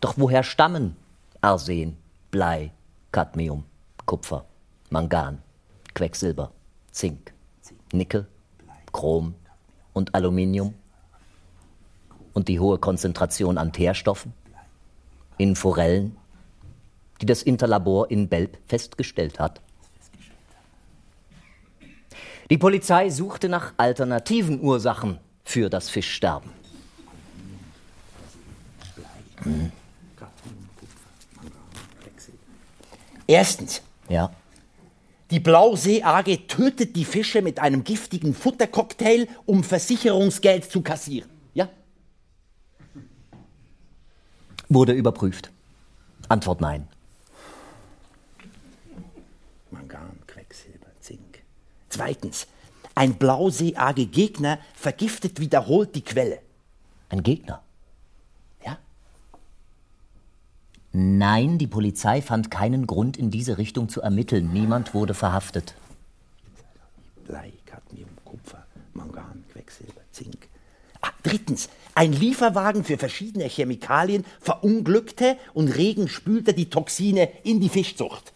[0.00, 0.96] Doch woher stammen
[1.40, 1.96] Arsen,
[2.30, 2.72] Blei,
[3.12, 3.64] Cadmium,
[4.06, 4.44] Kupfer,
[4.90, 5.42] Mangan,
[5.94, 6.52] Quecksilber,
[6.92, 7.32] Zink,
[7.92, 8.26] Nickel,
[8.92, 9.34] Chrom
[9.92, 10.74] und Aluminium?
[12.32, 14.32] Und die hohe Konzentration an Teerstoffen?
[15.40, 16.16] in Forellen,
[17.20, 19.60] die das Interlabor in Belp festgestellt hat.
[22.50, 26.50] Die Polizei suchte nach alternativen Ursachen für das Fischsterben.
[29.42, 29.72] Hm.
[33.26, 34.32] Erstens, Ja.
[35.30, 41.30] die Blausee AG tötet die Fische mit einem giftigen Futtercocktail, um Versicherungsgeld zu kassieren.
[41.54, 41.68] Ja?
[44.68, 45.52] Wurde überprüft.
[46.28, 46.88] Antwort nein.
[49.70, 51.42] Mangan, Quecksilber, Zink.
[51.90, 52.46] Zweitens,
[52.94, 56.38] ein Blausee AG Gegner vergiftet wiederholt die Quelle.
[57.08, 57.62] Ein Gegner.
[58.64, 58.78] Ja?
[60.92, 64.52] Nein, die Polizei fand keinen Grund, in diese Richtung zu ermitteln.
[64.52, 65.74] Niemand wurde verhaftet.
[67.26, 68.64] Blei, Cadmium, Kupfer,
[68.94, 70.48] Mangan, Quecksilber, Zink.
[71.00, 77.68] Ah, drittens, ein Lieferwagen für verschiedene Chemikalien verunglückte und Regen spülte die Toxine in die
[77.68, 78.32] Fischzucht.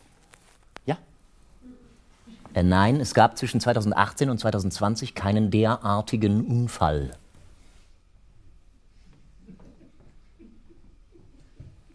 [2.54, 7.10] Äh, nein, es gab zwischen 2018 und 2020 keinen derartigen Unfall.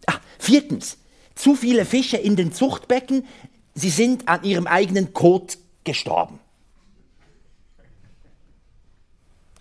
[0.06, 0.98] Ah, viertens,
[1.34, 3.26] zu viele Fische in den Zuchtbecken,
[3.74, 6.38] sie sind an ihrem eigenen Kot gestorben.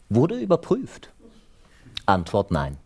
[0.09, 1.13] Wurde überprüft.
[2.05, 2.77] Antwort nein.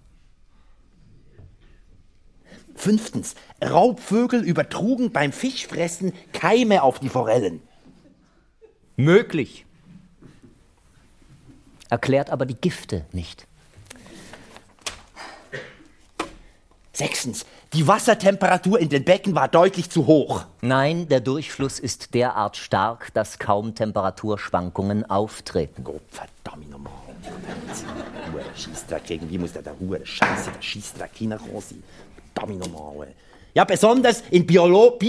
[2.76, 7.62] Fünftens, Raubvögel übertrugen beim Fischfressen Keime auf die Forellen.
[8.96, 9.66] Möglich.
[11.90, 13.48] Erklärt aber die Gifte nicht.
[16.92, 20.46] Sechstens, die Wassertemperatur in den Becken war deutlich zu hoch.
[20.62, 25.84] Nein, der Durchfluss ist derart stark, dass kaum Temperaturschwankungen auftreten.
[25.84, 26.94] Gott verdammt nochmal.
[28.56, 31.84] Scheissdreck, irgendwie muss der der Hure Scheiße, der Scheissdreck hineinkommen sein.
[32.36, 33.08] Verdammt nochmal.
[33.56, 35.00] Ja, besonders in Biolo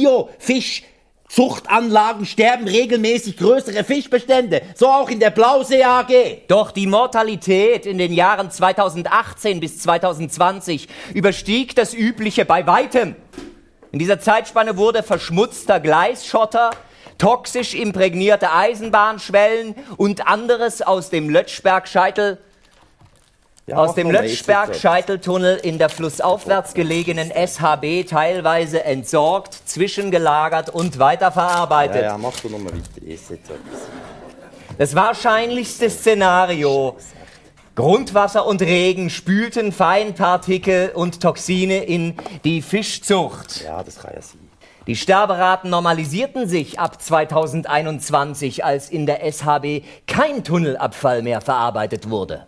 [1.34, 4.62] Bio-Fischzuchtanlagen sterben regelmäßig größere Fischbestände.
[4.74, 6.12] So auch in der Blausee AG.
[6.48, 13.16] Doch die Mortalität in den Jahren 2018 bis 2020 überstieg das Übliche bei weitem.
[13.92, 16.70] In dieser Zeitspanne wurde verschmutzter Gleisschotter,
[17.18, 22.38] toxisch imprägnierte Eisenbahnschwellen und anderes aus dem Lötschberg-Scheitel
[23.72, 32.02] aus dem Lötschberg-Scheiteltunnel in der flussaufwärts gelegenen SHB teilweise entsorgt, zwischengelagert und weiterverarbeitet.
[32.02, 33.06] Ja, ja, mach du nochmal weiter.
[33.06, 33.32] Jetzt.
[34.76, 36.96] Das wahrscheinlichste Szenario.
[37.74, 43.62] Grundwasser und Regen spülten Feinpartikel und Toxine in die Fischzucht.
[43.64, 44.38] Ja, das kann ja sein.
[44.86, 52.46] Die Sterberaten normalisierten sich ab 2021, als in der SHB kein Tunnelabfall mehr verarbeitet wurde.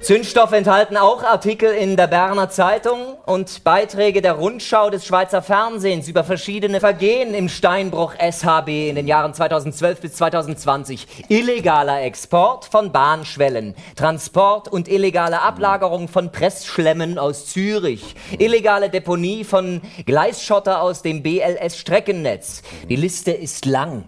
[0.00, 6.06] Zündstoff enthalten auch Artikel in der Berner Zeitung und Beiträge der Rundschau des Schweizer Fernsehens
[6.06, 11.26] über verschiedene Vergehen im Steinbruch SHB in den Jahren 2012 bis 2020.
[11.28, 19.82] Illegaler Export von Bahnschwellen, Transport und illegale Ablagerung von Pressschlemmen aus Zürich, illegale Deponie von
[20.06, 22.62] Gleisschotter aus dem BLS-Streckennetz.
[22.88, 24.04] Die Liste ist lang.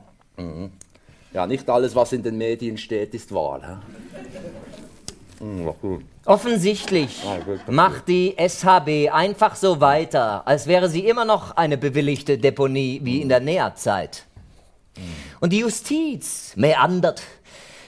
[1.32, 3.60] Ja, nicht alles, was in den Medien steht, ist wahr.
[3.60, 4.69] hä?
[5.40, 6.04] Hm.
[6.26, 7.38] Offensichtlich Ah,
[7.70, 13.22] macht die SHB einfach so weiter, als wäre sie immer noch eine bewilligte Deponie wie
[13.22, 14.26] in der Näherzeit.
[15.40, 17.22] Und die Justiz meandert.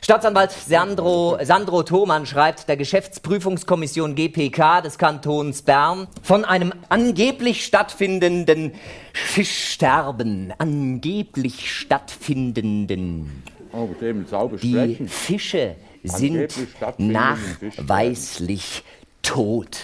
[0.05, 8.73] Staatsanwalt Sandro, Sandro Thomann schreibt der Geschäftsprüfungskommission GPK des Kantons Bern von einem angeblich stattfindenden
[9.13, 10.53] Fischsterben.
[10.59, 13.45] Angeblich stattfindenden.
[13.73, 15.09] Oh, mit dem sauber Die sprechen.
[15.09, 16.53] Fische sind
[16.99, 18.83] nachweislich
[19.23, 19.79] tot.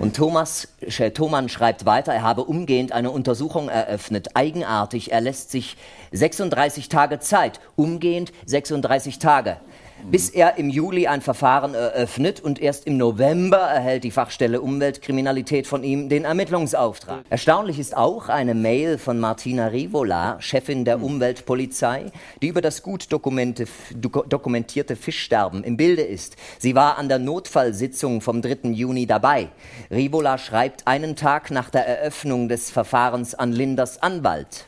[0.00, 4.34] Und Thomas, Sch- Thomann schreibt weiter, er habe umgehend eine Untersuchung eröffnet.
[4.34, 5.76] Eigenartig, er lässt sich
[6.12, 7.60] 36 Tage Zeit.
[7.76, 9.58] Umgehend 36 Tage.
[10.04, 15.66] Bis er im Juli ein Verfahren eröffnet und erst im November erhält die Fachstelle Umweltkriminalität
[15.66, 17.24] von ihm den Ermittlungsauftrag.
[17.30, 22.06] Erstaunlich ist auch eine Mail von Martina Rivola, Chefin der Umweltpolizei,
[22.42, 26.36] die über das gut dokumentierte Fischsterben im Bilde ist.
[26.58, 28.70] Sie war an der Notfallsitzung vom 3.
[28.70, 29.48] Juni dabei.
[29.90, 34.66] Rivola schreibt einen Tag nach der Eröffnung des Verfahrens an Linders Anwalt.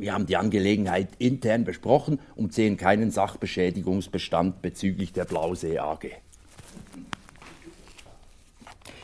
[0.00, 6.10] Wir haben die Angelegenheit intern besprochen und sehen keinen Sachbeschädigungsbestand bezüglich der Blausee AG.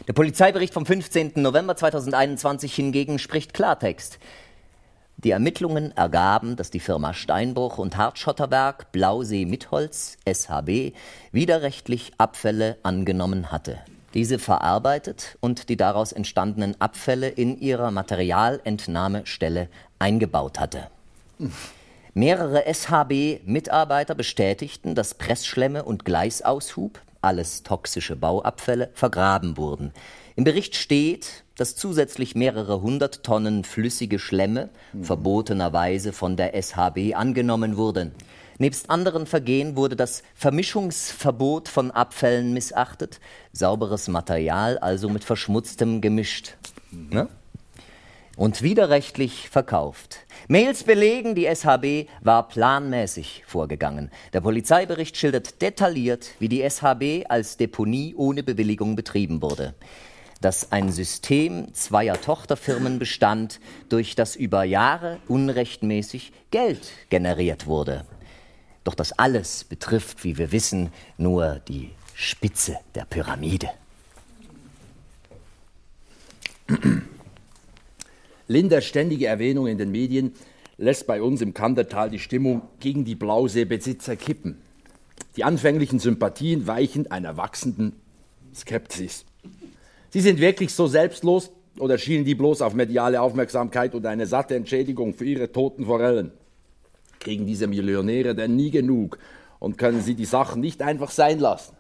[0.07, 1.33] Der Polizeibericht vom 15.
[1.37, 4.19] November 2021 hingegen spricht Klartext.
[5.17, 10.93] Die Ermittlungen ergaben, dass die Firma Steinbruch und Hartschotterberg Blausee Mitholz SHB
[11.33, 13.79] widerrechtlich Abfälle angenommen hatte.
[14.13, 19.69] Diese verarbeitet und die daraus entstandenen Abfälle in ihrer Materialentnahmestelle
[20.05, 20.89] eingebaut hatte.
[22.13, 29.93] Mehrere SHB-Mitarbeiter bestätigten, dass Pressschlemme und Gleisaushub, alles toxische Bauabfälle, vergraben wurden.
[30.37, 35.05] Im Bericht steht, dass zusätzlich mehrere hundert Tonnen flüssige Schlemme mhm.
[35.05, 38.13] verbotenerweise von der SHB angenommen wurden.
[38.59, 43.21] Nebst anderen Vergehen wurde das Vermischungsverbot von Abfällen missachtet,
[43.53, 46.57] sauberes Material also mit verschmutztem gemischt.
[46.93, 47.29] Ne?
[48.37, 50.19] Und widerrechtlich verkauft.
[50.49, 54.11] Mails belegen, die SHB war planmäßig vorgegangen.
[54.33, 59.75] Der Polizeibericht schildert detailliert, wie die SHB als Deponie ohne Bewilligung betrieben wurde
[60.45, 68.05] dass ein System zweier Tochterfirmen bestand, durch das über Jahre unrechtmäßig Geld generiert wurde.
[68.85, 73.71] Doch das alles betrifft, wie wir wissen, nur die Spitze der Pyramide.
[78.47, 80.35] Linders ständige Erwähnung in den Medien
[80.77, 84.59] lässt bei uns im Kandertal die Stimmung gegen die Blauseebesitzer kippen.
[85.37, 87.95] Die anfänglichen Sympathien weichen einer wachsenden
[88.55, 89.25] Skepsis.
[90.11, 94.55] Sie sind wirklich so selbstlos oder schielen die bloß auf mediale Aufmerksamkeit und eine satte
[94.55, 96.31] Entschädigung für ihre toten Forellen?
[97.19, 99.19] Kriegen diese Millionäre denn nie genug
[99.59, 101.77] und können sie die Sachen nicht einfach sein lassen?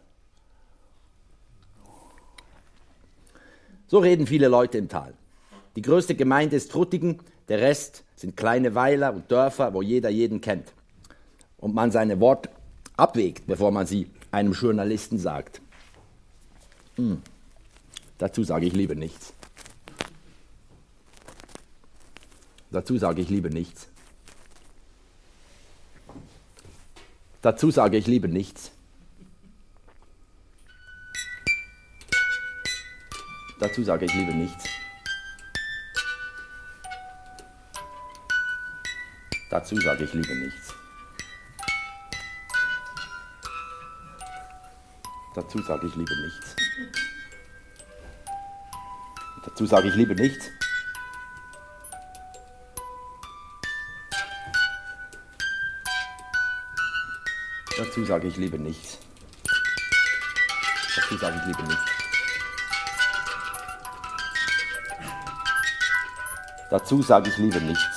[3.87, 5.15] So reden viele Leute im Tal.
[5.77, 10.41] Die größte Gemeinde ist Truttigen, der Rest sind kleine Weiler und Dörfer, wo jeder jeden
[10.41, 10.73] kennt.
[11.59, 12.51] Und man seine Worte
[12.97, 15.61] abwägt, bevor man sie einem Journalisten sagt.
[16.97, 17.23] Hm.
[18.19, 19.33] Dazu sage ich lieber nichts.
[22.71, 23.89] Dazu sage ich lieber nichts.
[27.43, 28.73] Dazu sage ich lieber nichts.
[33.61, 34.65] Dazu sage ich lieber nichts.
[39.55, 40.75] Dazu sage ich lieber nichts.
[45.37, 46.57] Dazu sage ich lieber nichts.
[49.45, 50.51] Dazu sage ich lieber nichts.
[57.79, 58.99] Dazu sage ich lieber nichts.
[60.97, 61.93] Dazu sage ich lieber nichts.
[66.71, 67.94] Dazu sage ich lieber nichts.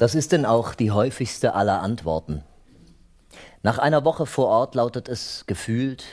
[0.00, 2.42] Das ist denn auch die häufigste aller Antworten.
[3.62, 6.06] Nach einer Woche vor Ort lautet es gefühlt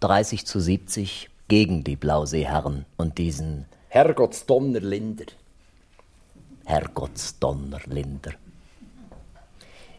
[0.00, 5.26] 30 zu 70 gegen die Blauseeherren und diesen Herrgottsdonner Linder.
[6.64, 8.32] Herrgottsdonner Linder.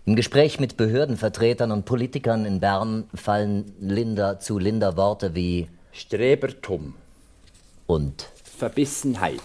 [0.06, 6.96] Im Gespräch mit Behördenvertretern und Politikern in Bern fallen Linder zu Linder Worte wie Strebertum
[7.88, 9.40] und Verbissenheit.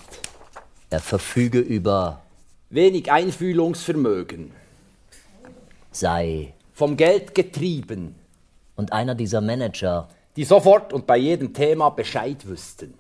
[0.91, 2.21] Er verfüge über
[2.71, 4.53] wenig Einfühlungsvermögen,
[5.91, 8.15] sei vom Geld getrieben
[8.77, 12.95] und einer dieser Manager, die sofort und bei jedem Thema Bescheid wüssten.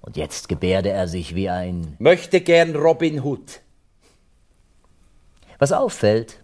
[0.00, 3.60] Und jetzt gebärde er sich wie ein möchte gern Robin Hood.
[5.58, 6.40] Was auffällt,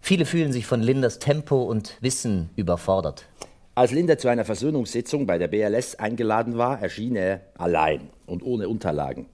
[0.00, 3.26] viele fühlen sich von Linders Tempo und Wissen überfordert.
[3.74, 8.70] Als Linder zu einer Versöhnungssitzung bei der BLS eingeladen war, erschien er allein und ohne
[8.70, 9.26] Unterlagen.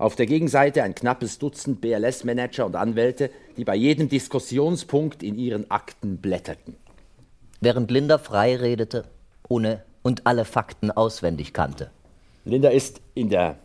[0.00, 5.70] Auf der Gegenseite ein knappes Dutzend BLS-Manager und Anwälte, die bei jedem Diskussionspunkt in ihren
[5.70, 6.74] Akten blätterten.
[7.60, 9.04] Während Linda frei redete,
[9.46, 11.90] ohne und alle Fakten auswendig kannte.
[12.46, 13.58] Linda ist in der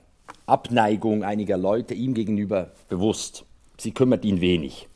[0.45, 3.45] Abneigung einiger Leute ihm gegenüber bewusst.
[3.77, 4.89] Sie kümmert ihn wenig.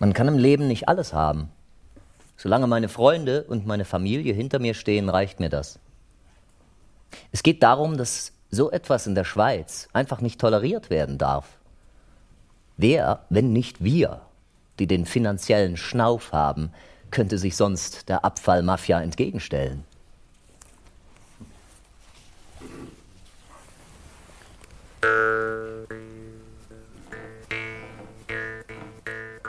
[0.00, 1.50] Man kann im Leben nicht alles haben.
[2.36, 5.78] Solange meine Freunde und meine Familie hinter mir stehen, reicht mir das.
[7.30, 11.58] Es geht darum, dass so etwas in der Schweiz einfach nicht toleriert werden darf.
[12.76, 14.20] Wer, wenn nicht wir,
[14.78, 16.72] die den finanziellen Schnauf haben,
[17.10, 19.84] könnte sich sonst der Abfallmafia entgegenstellen?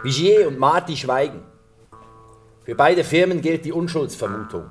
[0.02, 1.44] Vigier und Marti schweigen.
[2.64, 4.70] Für beide Firmen gilt die Unschuldsvermutung.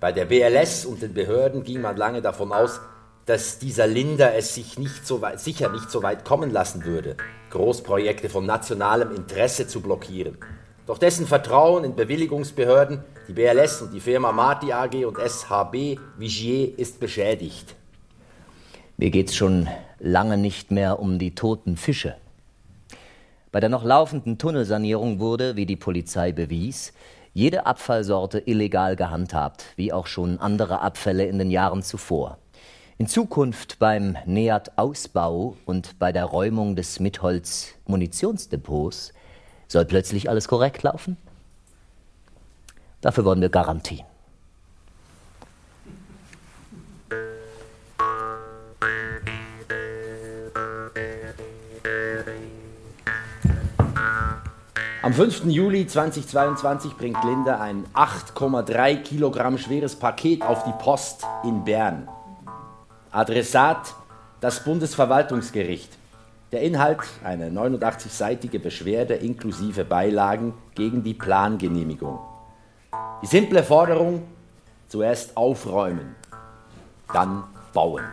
[0.00, 2.80] Bei der BLS und den Behörden ging man lange davon aus,
[3.26, 7.16] dass dieser Linder es sich nicht so weit, sicher nicht so weit kommen lassen würde,
[7.50, 10.38] Großprojekte von nationalem Interesse zu blockieren.
[10.86, 16.76] Doch dessen Vertrauen in Bewilligungsbehörden, die BLS und die Firma Marti AG und SHB Vigier
[16.76, 17.76] ist beschädigt.
[18.96, 19.68] Mir geht's schon
[20.00, 22.16] lange nicht mehr um die toten Fische.
[23.52, 26.92] Bei der noch laufenden Tunnelsanierung wurde, wie die Polizei bewies,
[27.34, 32.38] jede Abfallsorte illegal gehandhabt, wie auch schon andere Abfälle in den Jahren zuvor.
[32.98, 39.14] In Zukunft beim NEAT-Ausbau und bei der Räumung des Mitholz-Munitionsdepots
[39.66, 41.16] soll plötzlich alles korrekt laufen?
[43.00, 44.04] Dafür wollen wir Garantien.
[55.02, 55.46] Am 5.
[55.46, 62.06] Juli 2022 bringt Linda ein 8,3 Kilogramm schweres Paket auf die Post in Bern.
[63.12, 63.94] Adressat
[64.40, 65.98] das Bundesverwaltungsgericht.
[66.50, 72.18] Der Inhalt eine 89-seitige Beschwerde inklusive Beilagen gegen die Plangenehmigung.
[73.22, 74.22] Die simple Forderung,
[74.88, 76.14] zuerst aufräumen,
[77.12, 77.44] dann
[77.74, 78.04] bauen.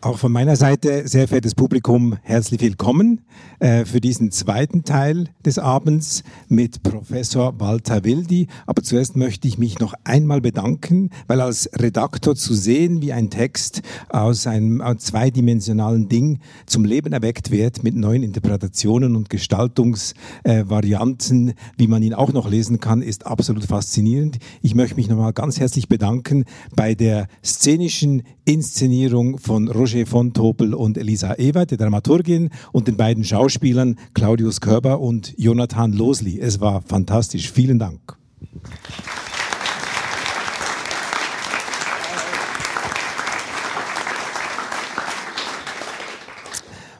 [0.00, 3.22] Auch von meiner Seite, sehr verehrtes Publikum, herzlich willkommen
[3.58, 8.46] äh, für diesen zweiten Teil des Abends mit Professor Walter Wildi.
[8.66, 13.28] Aber zuerst möchte ich mich noch einmal bedanken, weil als Redaktor zu sehen, wie ein
[13.28, 21.88] Text aus einem zweidimensionalen Ding zum Leben erweckt wird mit neuen Interpretationen und Gestaltungsvarianten, wie
[21.88, 24.38] man ihn auch noch lesen kann, ist absolut faszinierend.
[24.62, 26.44] Ich möchte mich nochmal ganz herzlich bedanken
[26.76, 32.96] bei der szenischen Inszenierung von Roger von Topel und Elisa Ewert, der Dramaturgin, und den
[32.96, 36.40] beiden Schauspielern Claudius Körber und Jonathan Losli.
[36.40, 37.52] Es war fantastisch.
[37.52, 38.16] Vielen Dank.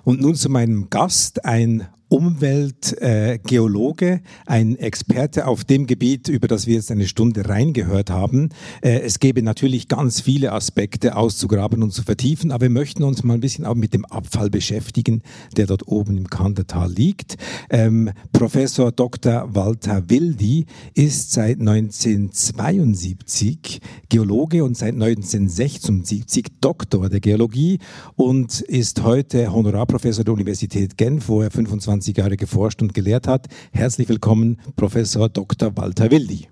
[0.04, 6.76] Und nun zu meinem Gast, ein Umweltgeologe, ein Experte auf dem Gebiet, über das wir
[6.76, 8.48] jetzt eine Stunde reingehört haben.
[8.80, 13.24] Äh, es gäbe natürlich ganz viele Aspekte auszugraben und zu vertiefen, aber wir möchten uns
[13.24, 15.20] mal ein bisschen auch mit dem Abfall beschäftigen,
[15.56, 17.36] der dort oben im Kandertal liegt.
[17.68, 19.54] Ähm, Professor Dr.
[19.54, 27.80] Walter Wildi ist seit 1972 Geologe und seit 1976 Doktor der Geologie
[28.16, 33.26] und ist heute Honorarprofessor der Universität Genf, wo er 25 20 Jahre geforscht und gelehrt
[33.26, 33.46] hat.
[33.72, 35.76] Herzlich willkommen, Professor Dr.
[35.76, 36.48] Walter Wildi.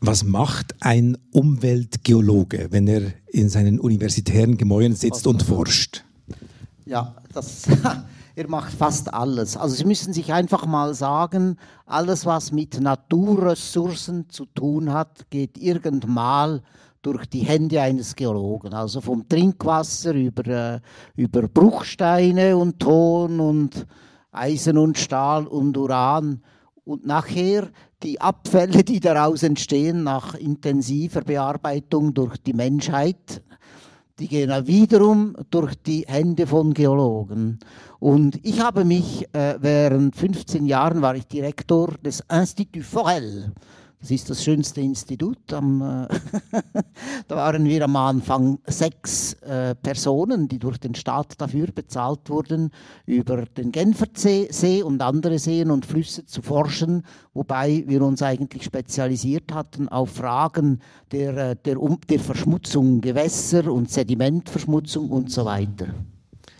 [0.00, 6.04] Was macht ein Umweltgeologe, wenn er in seinen universitären Gemäuern sitzt und forscht?
[6.84, 7.62] Ja, das,
[8.36, 9.56] er macht fast alles.
[9.56, 11.56] Also Sie müssen sich einfach mal sagen,
[11.86, 16.60] alles, was mit Naturressourcen zu tun hat, geht irgendwann
[17.02, 18.74] durch die Hände eines Geologen.
[18.74, 20.80] Also vom Trinkwasser über, äh,
[21.16, 23.86] über Bruchsteine und Ton und
[24.32, 26.42] Eisen und Stahl und Uran.
[26.84, 27.68] Und nachher
[28.02, 33.42] die Abfälle, die daraus entstehen nach intensiver Bearbeitung durch die Menschheit,
[34.18, 37.58] die gehen wiederum durch die Hände von Geologen.
[38.00, 43.52] Und ich habe mich, äh, während 15 Jahren war ich Direktor des Institut Forel.
[44.00, 45.52] Das ist das schönste Institut.
[45.52, 46.06] Am, äh,
[47.28, 52.70] da waren wir am Anfang sechs äh, Personen, die durch den Staat dafür bezahlt wurden,
[53.06, 59.52] über den Genfersee und andere Seen und Flüsse zu forschen, wobei wir uns eigentlich spezialisiert
[59.52, 60.78] hatten auf Fragen
[61.10, 61.76] der, äh, der,
[62.08, 65.88] der Verschmutzung, Gewässer und Sedimentverschmutzung und so weiter.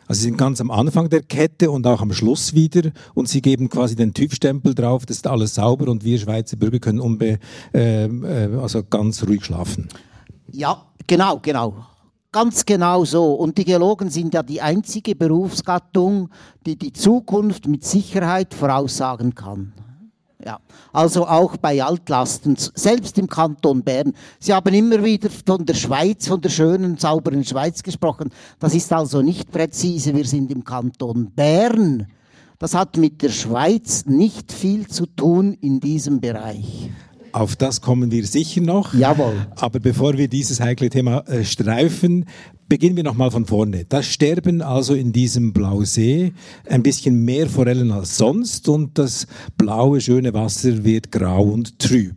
[0.09, 3.43] Also Sie sind ganz am Anfang der Kette und auch am Schluss wieder und Sie
[3.43, 7.39] geben quasi den TÜV-Stempel drauf, das ist alles sauber und wir Schweizer Bürger können unbe,
[7.75, 9.89] äh, äh, also ganz ruhig schlafen.
[10.51, 11.75] Ja, genau, genau.
[12.33, 13.35] Ganz genau so.
[13.35, 16.31] Und die Geologen sind ja die einzige Berufsgattung,
[16.65, 19.73] die die Zukunft mit Sicherheit voraussagen kann.
[20.45, 20.61] Ja,
[20.93, 24.13] also auch bei Altlasten, selbst im Kanton Bern.
[24.39, 28.31] Sie haben immer wieder von der Schweiz, von der schönen, sauberen Schweiz gesprochen.
[28.61, 30.15] Das ist also nicht präzise.
[30.15, 32.07] Wir sind im Kanton Bern.
[32.61, 36.91] Das hat mit der Schweiz nicht viel zu tun in diesem Bereich.
[37.33, 38.95] Auf das kommen wir sicher noch.
[38.95, 39.47] Jawohl.
[39.57, 42.27] Aber bevor wir dieses heikle Thema äh, streifen,
[42.69, 43.85] beginnen wir nochmal von vorne.
[43.89, 46.33] Da sterben also in diesem Blausee
[46.67, 52.17] ein bisschen mehr Forellen als sonst und das blaue, schöne Wasser wird grau und trüb.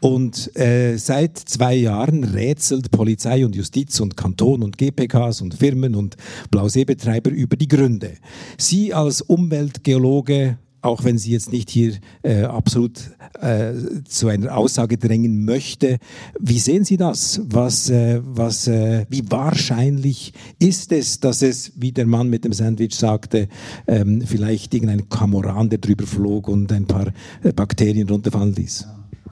[0.00, 5.94] Und äh, seit zwei Jahren rätselt Polizei und Justiz und Kanton und GPKs und Firmen
[5.94, 6.16] und
[6.50, 8.12] Blauseebetreiber über die Gründe.
[8.58, 13.10] Sie als Umweltgeologe auch wenn sie jetzt nicht hier äh, absolut
[13.40, 13.72] äh,
[14.04, 15.98] zu einer Aussage drängen möchte.
[16.38, 17.40] Wie sehen Sie das?
[17.44, 22.52] Was, äh, was, äh, wie wahrscheinlich ist es, dass es, wie der Mann mit dem
[22.52, 23.48] Sandwich sagte,
[23.86, 27.08] ähm, vielleicht irgendein Kamoran, der drüber flog und ein paar
[27.42, 28.86] äh, Bakterien runterfallen ließ?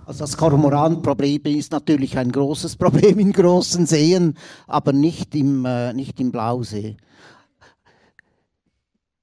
[0.06, 4.34] Also das Kormoranproblem ist natürlich ein großes Problem in großen Seen,
[4.66, 6.96] aber nicht im, äh, nicht im Blausee.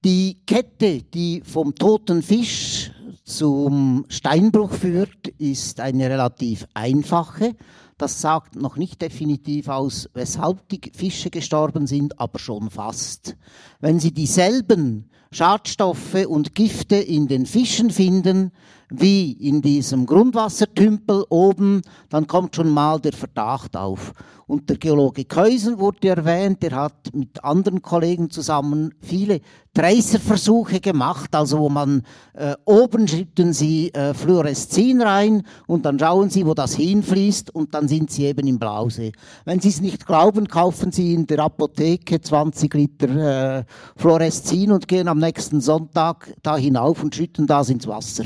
[0.05, 2.89] Die Kette, die vom toten Fisch
[3.25, 7.57] zum Steinbruch führt, ist eine relativ einfache.
[7.97, 13.35] Das sagt noch nicht definitiv aus, weshalb die Fische gestorben sind, aber schon fast.
[13.81, 18.53] Wenn Sie dieselben Schadstoffe und Gifte in den Fischen finden,
[18.89, 24.13] wie in diesem Grundwassertümpel oben, dann kommt schon mal der Verdacht auf.
[24.47, 29.41] Und der Geologe Keusen wurde erwähnt, der hat mit anderen Kollegen zusammen viele
[29.75, 32.01] Tracerversuche gemacht, also wo man
[32.33, 37.75] äh, oben schütten sie äh, Fluoreszin rein und dann schauen sie, wo das hinfließt und
[37.75, 39.11] dann sind sie eben im Blausee.
[39.45, 43.63] Wenn Sie es nicht glauben, kaufen Sie in der Apotheke 20 Liter äh,
[43.97, 48.25] Fluoreszin und gehen am nächsten Sonntag da hinauf und schütten das ins Wasser.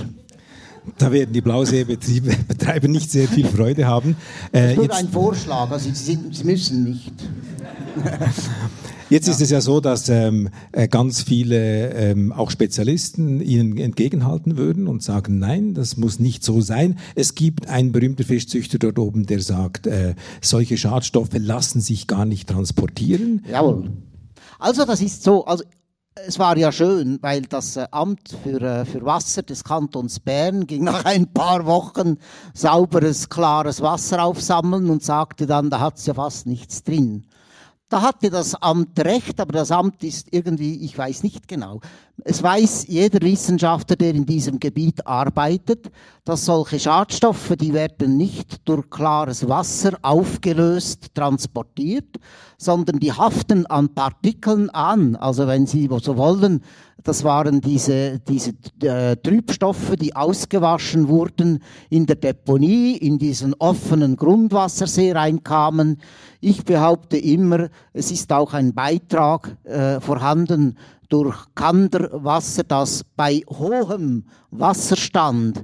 [0.97, 4.15] Da werden die Blauseebetreiber nicht sehr viel Freude haben.
[4.51, 7.13] Äh, nur ein Vorschlag, also sie, sie müssen nicht.
[9.09, 9.33] Jetzt ja.
[9.33, 14.87] ist es ja so, dass ähm, äh, ganz viele ähm, auch Spezialisten Ihnen entgegenhalten würden
[14.87, 16.97] und sagen, nein, das muss nicht so sein.
[17.13, 22.25] Es gibt einen berühmten Fischzüchter dort oben, der sagt, äh, solche Schadstoffe lassen sich gar
[22.25, 23.45] nicht transportieren.
[23.51, 23.91] Jawohl.
[24.57, 25.63] Also das ist so, also
[26.15, 30.67] es war ja schön, weil das äh, Amt für, äh, für Wasser des Kantons Bern
[30.67, 32.17] ging nach ein paar Wochen
[32.53, 37.25] sauberes, klares Wasser aufsammeln und sagte dann, da hat's ja fast nichts drin.
[37.89, 41.79] Da hatte das Amt recht, aber das Amt ist irgendwie, ich weiß nicht genau.
[42.23, 45.91] Es weiß jeder Wissenschaftler, der in diesem Gebiet arbeitet,
[46.23, 52.17] dass solche Schadstoffe, die werden nicht durch klares Wasser aufgelöst transportiert,
[52.57, 55.15] sondern die haften an Partikeln an.
[55.15, 56.63] Also wenn Sie so wollen,
[57.03, 64.15] das waren diese, diese äh, Trübstoffe, die ausgewaschen wurden in der Deponie, in diesen offenen
[64.15, 65.99] Grundwassersee reinkamen.
[66.39, 70.77] Ich behaupte immer, es ist auch ein Beitrag äh, vorhanden
[71.09, 75.63] durch Kanderwasser, das bei hohem Wasserstand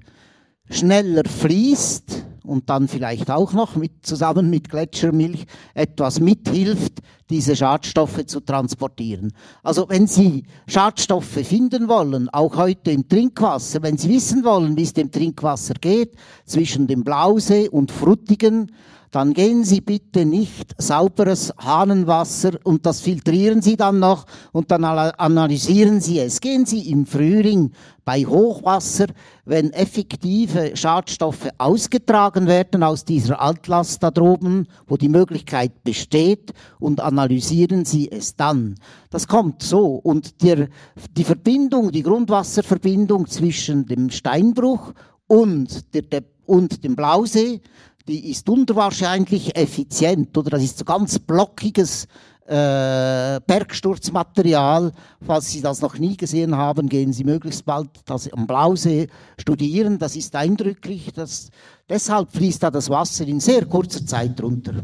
[0.70, 2.19] schneller fließt
[2.50, 5.46] und dann vielleicht auch noch mit, zusammen mit Gletschermilch
[5.76, 9.34] etwas mithilft, diese Schadstoffe zu transportieren.
[9.62, 14.84] Also wenn Sie Schadstoffe finden wollen, auch heute im Trinkwasser, wenn Sie wissen wollen, wie
[14.84, 18.72] es dem Trinkwasser geht, zwischen dem Blausee und Fruttigen,
[19.12, 24.84] dann gehen Sie bitte nicht sauberes Hahnenwasser und das filtrieren Sie dann noch und dann
[24.84, 26.42] analysieren Sie es.
[26.42, 27.72] Gehen Sie im Frühling
[28.06, 29.08] bei Hochwasser,
[29.46, 37.02] wenn effektive Schadstoffe ausgetragen werden aus dieser Altlast da droben, wo die Möglichkeit besteht, und
[37.02, 38.76] analysieren Sie es dann.
[39.10, 39.96] Das kommt so.
[39.96, 40.70] Und der,
[41.18, 44.94] die Verbindung, die Grundwasserverbindung zwischen dem Steinbruch
[45.28, 47.62] und, der, und dem Blausee,
[48.10, 52.06] die ist unwahrscheinlich effizient, oder das ist so ganz blockiges
[52.48, 54.92] äh, Bergsturzmaterial.
[55.22, 59.08] Falls Sie das noch nie gesehen haben, gehen Sie möglichst bald das am Blausee
[59.38, 60.00] studieren.
[60.00, 61.12] Das ist eindrücklich.
[61.14, 61.50] Das,
[61.88, 64.84] deshalb fließt da das Wasser in sehr kurzer Zeit runter.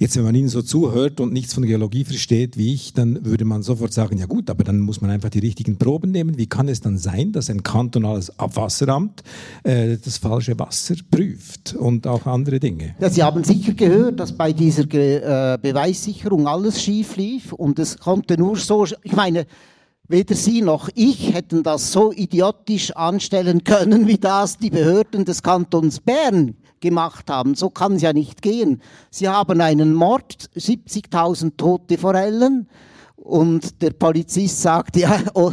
[0.00, 3.44] Jetzt, wenn man Ihnen so zuhört und nichts von Geologie versteht wie ich, dann würde
[3.44, 6.38] man sofort sagen, ja gut, aber dann muss man einfach die richtigen Proben nehmen.
[6.38, 9.24] Wie kann es dann sein, dass ein kantonales Abwasseramt
[9.64, 12.94] äh, das falsche Wasser prüft und auch andere Dinge?
[13.00, 17.80] Ja, Sie haben sicher gehört, dass bei dieser Ge äh, Beweissicherung alles schief lief und
[17.80, 19.46] es konnte nur so, ich meine,
[20.10, 25.42] Weder Sie noch ich hätten das so idiotisch anstellen können, wie das die Behörden des
[25.42, 27.54] Kantons Bern gemacht haben.
[27.54, 28.82] So kann es ja nicht gehen.
[29.10, 32.68] Sie haben einen Mord, 70.000 tote Forellen
[33.16, 35.52] und der Polizist sagt, ja, oh,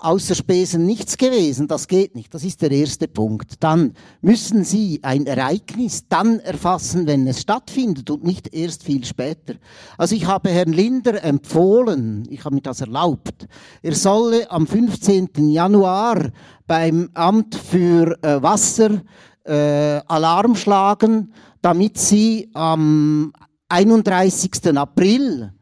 [0.00, 2.32] außer Spesen nichts gewesen, das geht nicht.
[2.32, 3.54] Das ist der erste Punkt.
[3.60, 9.54] Dann müssen Sie ein Ereignis dann erfassen, wenn es stattfindet und nicht erst viel später.
[9.96, 13.48] Also ich habe Herrn Linder empfohlen, ich habe mir das erlaubt,
[13.82, 15.30] er solle am 15.
[15.48, 16.30] Januar
[16.66, 19.02] beim Amt für äh, Wasser
[19.48, 21.32] äh, Alarm schlagen,
[21.62, 23.32] damit sie am
[23.68, 24.76] 31.
[24.76, 25.52] April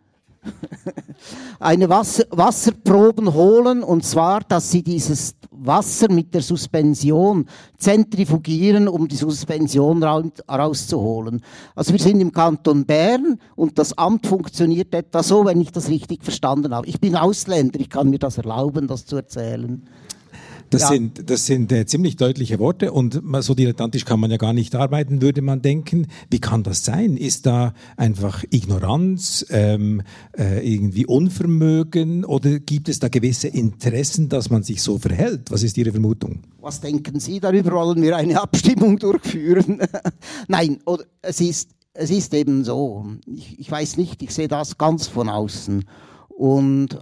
[1.60, 7.46] eine Wasser, Wasserproben holen und zwar, dass sie dieses Wasser mit der Suspension
[7.78, 11.42] zentrifugieren, um die Suspension rauszuholen.
[11.74, 15.88] Also wir sind im Kanton Bern und das Amt funktioniert etwa so, wenn ich das
[15.88, 16.86] richtig verstanden habe.
[16.86, 19.82] Ich bin Ausländer, ich kann mir das erlauben, das zu erzählen.
[20.76, 20.88] Das ja.
[20.88, 24.74] sind, das sind äh, ziemlich deutliche Worte und so dilettantisch kann man ja gar nicht
[24.74, 26.06] arbeiten, würde man denken.
[26.28, 27.16] Wie kann das sein?
[27.16, 30.02] Ist da einfach Ignoranz, ähm,
[30.36, 35.50] äh, irgendwie Unvermögen oder gibt es da gewisse Interessen, dass man sich so verhält?
[35.50, 36.42] Was ist Ihre Vermutung?
[36.60, 37.72] Was denken Sie darüber?
[37.72, 39.80] Wollen wir eine Abstimmung durchführen?
[40.48, 43.06] Nein, oder, es, ist, es ist eben so.
[43.24, 45.86] Ich, ich weiß nicht, ich sehe das ganz von außen.
[46.28, 46.98] Und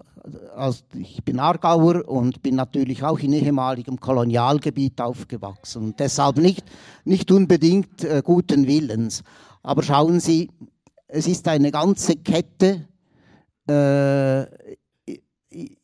[0.94, 6.64] ich bin Aargauer und bin natürlich auch in ehemaligem Kolonialgebiet aufgewachsen und deshalb nicht,
[7.04, 9.22] nicht unbedingt äh, guten Willens.
[9.62, 10.50] Aber schauen Sie,
[11.08, 12.88] es ist eine ganze Kette
[13.68, 14.42] äh,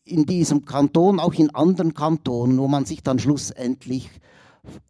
[0.04, 4.10] in diesem Kanton, auch in anderen Kantonen, wo man sich dann schlussendlich,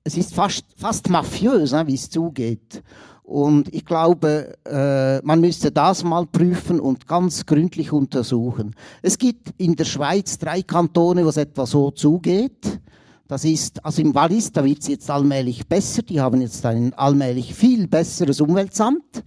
[0.04, 2.82] es ist fast, fast mafiös, ne, wie es zugeht.
[3.30, 8.74] Und ich glaube, äh, man müsste das mal prüfen und ganz gründlich untersuchen.
[9.02, 12.80] Es gibt in der Schweiz drei Kantone, wo es etwa so zugeht.
[13.28, 16.02] Das ist, also im Wallis, da wird es jetzt allmählich besser.
[16.02, 19.22] Die haben jetzt ein allmählich viel besseres Umweltamt.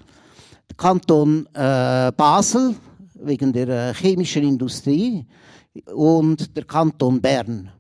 [0.76, 2.76] Kanton äh, Basel
[3.14, 5.26] wegen der äh, chemischen Industrie
[5.96, 7.72] und der Kanton Bern.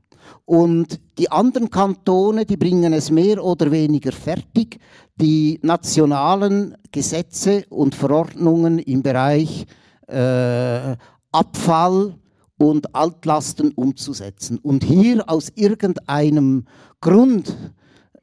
[0.45, 4.79] Und die anderen Kantone, die bringen es mehr oder weniger fertig,
[5.15, 9.65] die nationalen Gesetze und Verordnungen im Bereich
[10.07, 10.95] äh,
[11.31, 12.15] Abfall
[12.57, 14.57] und Altlasten umzusetzen.
[14.59, 16.65] Und hier aus irgendeinem
[17.01, 17.55] Grund,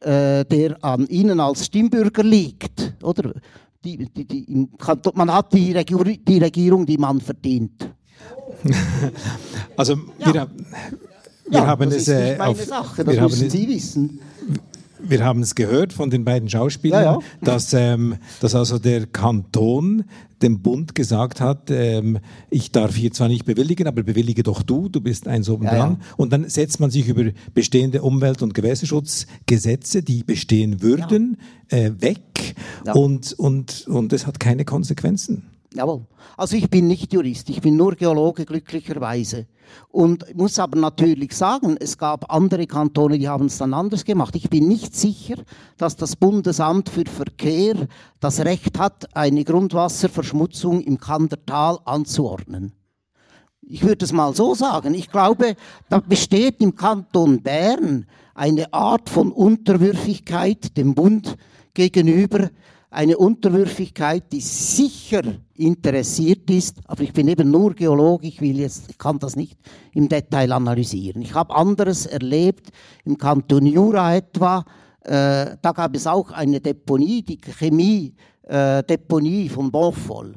[0.00, 3.34] äh, der an Ihnen als Stimmbürger liegt, oder?
[3.82, 4.68] Die, die, die,
[5.14, 7.88] man hat die, Regier die Regierung, die man verdient.
[9.76, 10.26] also ja.
[10.26, 14.20] wir, wir ja, haben es äh, auf, Sache, das müssen Sie wissen.
[15.02, 17.18] Wir haben es gehört von den beiden Schauspielern, ja, ja.
[17.42, 20.04] Dass, ähm, dass also der Kanton
[20.42, 24.88] dem Bund gesagt hat, ähm, ich darf hier zwar nicht bewilligen, aber bewillige doch du,
[24.88, 26.02] du bist eins oben ja, dran.
[26.16, 31.36] Und dann setzt man sich über bestehende Umwelt- und Gewässerschutzgesetze, die bestehen würden,
[31.68, 32.54] äh, weg
[32.94, 35.50] und, und, und es hat keine Konsequenzen.
[35.72, 36.06] Jawohl.
[36.36, 39.46] Also ich bin nicht Jurist, ich bin nur Geologe glücklicherweise.
[39.88, 44.34] Und muss aber natürlich sagen, es gab andere Kantone, die haben es dann anders gemacht.
[44.34, 45.36] Ich bin nicht sicher,
[45.76, 47.86] dass das Bundesamt für Verkehr
[48.18, 52.72] das Recht hat, eine Grundwasserverschmutzung im Kandertal anzuordnen.
[53.62, 54.94] Ich würde es mal so sagen.
[54.94, 55.54] Ich glaube,
[55.88, 61.36] da besteht im Kanton Bern eine Art von Unterwürfigkeit dem Bund
[61.74, 62.50] gegenüber,
[62.90, 65.22] eine Unterwürfigkeit, die sicher
[65.54, 69.56] interessiert ist, aber ich bin eben nur Geologe, ich will jetzt, ich kann das nicht
[69.92, 71.22] im Detail analysieren.
[71.22, 72.70] Ich habe anderes erlebt,
[73.04, 74.64] im Kanton Jura etwa,
[75.02, 80.34] äh, da gab es auch eine Deponie, die Chemie-Deponie äh, von Bonfol.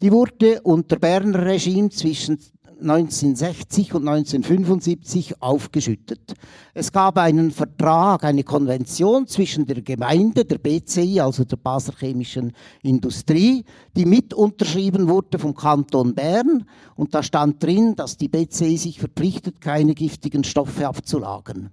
[0.00, 2.38] Die wurde unter Berner Regime zwischen
[2.80, 6.34] 1960 und 1975 aufgeschüttet.
[6.74, 12.52] Es gab einen Vertrag, eine Konvention zwischen der Gemeinde, der BCI, also der Basler Chemischen
[12.82, 13.64] Industrie,
[13.96, 16.64] die mit unterschrieben wurde vom Kanton Bern.
[16.94, 21.70] Und da stand drin, dass die BCI sich verpflichtet, keine giftigen Stoffe abzulagern.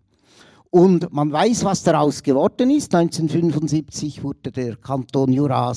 [0.76, 2.94] Und man weiß, was daraus geworden ist.
[2.94, 5.72] 1975 wurde der Kanton Jura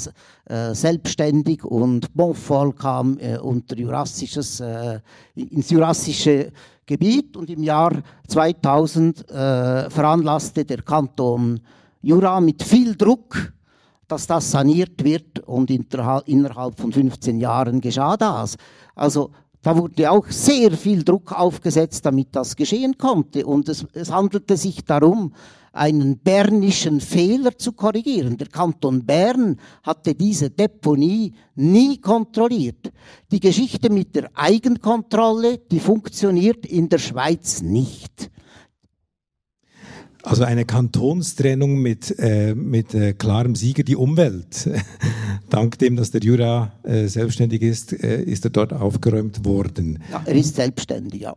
[0.47, 4.99] äh, selbstständig und Bonfol kam äh, unter jurassisches, äh,
[5.37, 6.51] ins jurassische
[6.85, 7.93] Gebiet und im Jahr
[8.27, 11.61] 2000 äh, veranlasste der Kanton
[12.03, 13.53] Jura mit viel Druck,
[14.09, 18.57] dass das saniert wird und innerhalb von 15 Jahren geschah das.
[18.97, 19.31] Also
[19.63, 23.45] da wurde auch sehr viel Druck aufgesetzt, damit das geschehen konnte.
[23.45, 25.33] Und es, es handelte sich darum,
[25.73, 28.37] einen bernischen Fehler zu korrigieren.
[28.37, 32.93] Der Kanton Bern hatte diese Deponie nie kontrolliert.
[33.31, 38.31] Die Geschichte mit der Eigenkontrolle, die funktioniert in der Schweiz nicht.
[40.23, 44.69] Also eine Kantonstrennung mit, äh, mit äh, klarem Sieger die Umwelt.
[45.51, 50.03] Dank dem, dass der Jura äh, selbstständig ist, äh, ist er dort aufgeräumt worden.
[50.11, 51.37] Ja, er ist selbstständig, ja.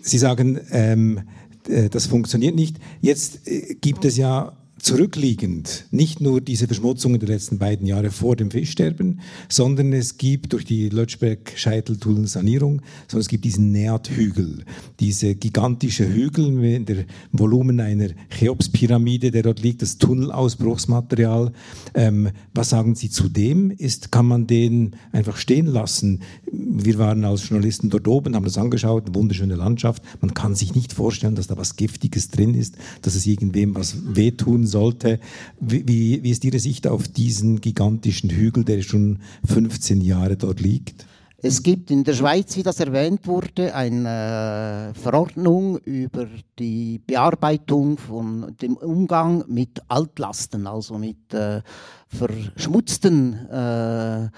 [0.00, 1.22] Sie sagen, ähm,
[1.68, 2.78] äh, das funktioniert nicht.
[3.00, 8.36] Jetzt äh, gibt es ja zurückliegend nicht nur diese Verschmutzungen der letzten beiden Jahre vor
[8.36, 14.64] dem Fischsterben, sondern es gibt durch die Lötschberg-Scheiteltunnelsanierung, sondern es gibt diesen Neat-Hügel,
[15.00, 21.52] diese gigantische Hügel mit dem Volumen einer Cheops-Pyramide, der dort liegt, das Tunnelausbruchsmaterial.
[21.94, 23.70] Ähm, was sagen Sie zu dem?
[23.70, 26.20] Ist, kann man den einfach stehen lassen?
[26.56, 30.02] Wir waren als Journalisten dort oben, haben das angeschaut, eine wunderschöne Landschaft.
[30.20, 33.96] Man kann sich nicht vorstellen, dass da was Giftiges drin ist, dass es irgendwem was
[34.14, 35.20] wehtun soll sollte.
[35.60, 35.86] Wie,
[36.22, 41.06] wie, ist Ihre Sicht auf diesen gigantischen Hügel, der schon 15 Jahre dort liegt?
[41.46, 46.26] Es gibt in der Schweiz, wie das erwähnt wurde, eine äh, Verordnung über
[46.58, 51.60] die Bearbeitung von dem Umgang mit Altlasten, also mit äh,
[52.08, 54.30] verschmutzten äh, äh,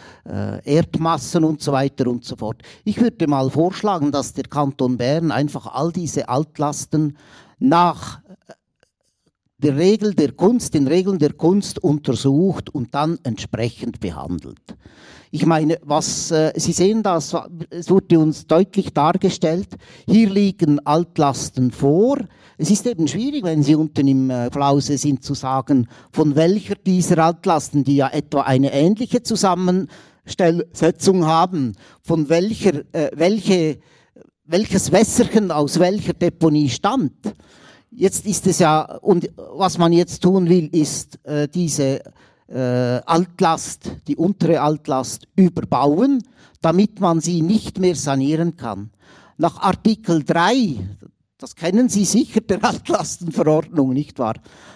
[0.65, 2.63] Erdmassen und so weiter und so fort.
[2.83, 7.17] Ich würde mal vorschlagen, dass der Kanton Bern einfach all diese Altlasten
[7.61, 8.21] nach
[9.59, 14.61] der Regel der Kunst, den Regeln der Kunst untersucht und dann entsprechend behandelt.
[15.31, 17.35] Ich meine, was äh, Sie sehen, das
[17.71, 19.69] es wurde uns deutlich dargestellt.
[20.07, 22.19] Hier liegen Altlasten vor.
[22.59, 26.75] Es ist eben schwierig, wenn Sie unten im äh, Flause sind, zu sagen, von welcher
[26.77, 33.79] dieser Altlasten, die ja etwa eine ähnliche Zusammenstellsetzung haben, von welcher, äh, welche,
[34.45, 37.33] welches Wässerchen aus welcher Deponie stammt.
[37.99, 42.03] Jetzt ist es ja, und was man jetzt tun will, ist äh, diese
[42.47, 46.23] äh, Altlast, die untere Altlast überbauen,
[46.61, 48.91] damit man sie nicht mehr sanieren kann.
[49.39, 50.77] Nach Artikel 3,
[51.39, 54.35] das kennen Sie sicher, der Altlastenverordnung, nicht wahr?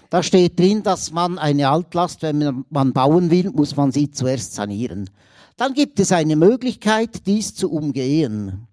[0.09, 4.55] Da steht drin, dass man eine Altlast, wenn man bauen will, muss man sie zuerst
[4.55, 5.11] sanieren.
[5.59, 8.67] Dann gibt es eine Möglichkeit, dies zu umgehen.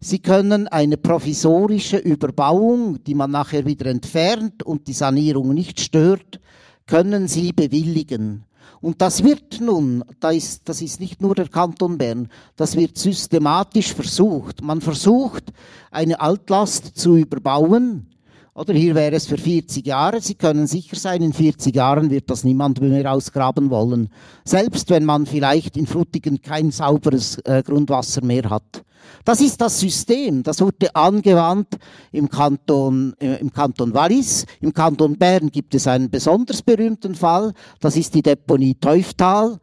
[0.00, 6.38] Sie können eine provisorische Überbauung, die man nachher wieder entfernt und die Sanierung nicht stört,
[6.86, 8.44] können Sie bewilligen.
[8.80, 12.96] Und das wird nun, das ist, das ist nicht nur der Kanton Bern, das wird
[12.96, 14.62] systematisch versucht.
[14.62, 15.52] Man versucht,
[15.90, 18.06] eine Altlast zu überbauen.
[18.54, 20.20] Oder hier wäre es für 40 Jahre.
[20.20, 24.10] Sie können sicher sein, in 40 Jahren wird das niemand mehr ausgraben wollen.
[24.44, 28.84] Selbst wenn man vielleicht in Frutigen kein sauberes äh, Grundwasser mehr hat.
[29.24, 31.76] Das ist das System, das wurde angewandt
[32.12, 34.46] im Kanton, äh, im Kanton Wallis.
[34.60, 39.58] Im Kanton Bern gibt es einen besonders berühmten Fall, das ist die Deponie Teuftal.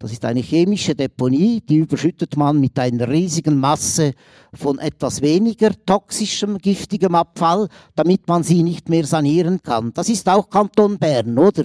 [0.00, 4.14] Das ist eine chemische Deponie, die überschüttet man mit einer riesigen Masse
[4.54, 9.92] von etwas weniger toxischem, giftigem Abfall, damit man sie nicht mehr sanieren kann.
[9.94, 11.64] Das ist auch Kanton Bern, oder?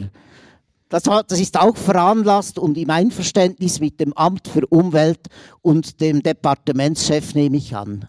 [0.93, 5.27] Das, das ist auch veranlasst und im Einverständnis mit dem Amt für Umwelt
[5.63, 8.07] und dem Departementschef nehme ich an.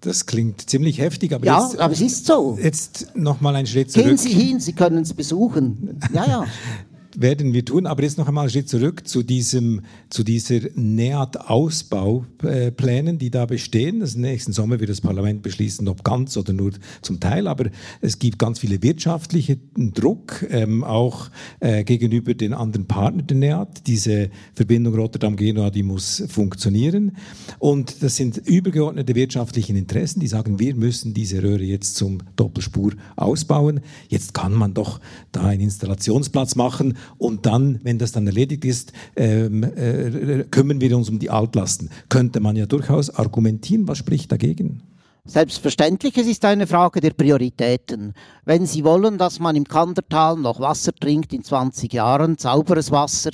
[0.00, 2.58] Das klingt ziemlich heftig, aber ja, jetzt, aber es ist so.
[2.60, 4.06] Jetzt noch mal einen Schritt zurück.
[4.06, 6.00] Gehen Sie hin, Sie können es besuchen.
[6.12, 6.46] Ja, ja.
[7.20, 7.86] werden wir tun.
[7.86, 14.00] Aber jetzt noch einmal einen Schritt zurück zu diesem, zu dieser NEAT-Ausbauplänen, die da bestehen.
[14.00, 17.46] Das nächsten Sommer wird das Parlament beschließen, ob ganz oder nur zum Teil.
[17.46, 23.36] Aber es gibt ganz viele wirtschaftliche Druck, ähm, auch äh, gegenüber den anderen Partnern der
[23.36, 23.86] NEAT.
[23.86, 27.16] Diese Verbindung Rotterdam-Genua, die muss funktionieren.
[27.58, 32.92] Und das sind übergeordnete wirtschaftliche Interessen, die sagen, wir müssen diese Röhre jetzt zum Doppelspur
[33.16, 33.80] ausbauen.
[34.08, 35.00] Jetzt kann man doch
[35.32, 40.96] da einen Installationsplatz machen und dann, wenn das dann erledigt ist, ähm, äh, kümmern wir
[40.96, 41.90] uns um die Altlasten.
[42.08, 44.82] Könnte man ja durchaus argumentieren, was spricht dagegen?
[45.24, 48.14] Selbstverständlich, es ist eine Frage der Prioritäten.
[48.44, 53.30] Wenn Sie wollen, dass man im Kandertal noch Wasser trinkt in 20 Jahren, sauberes Wasser,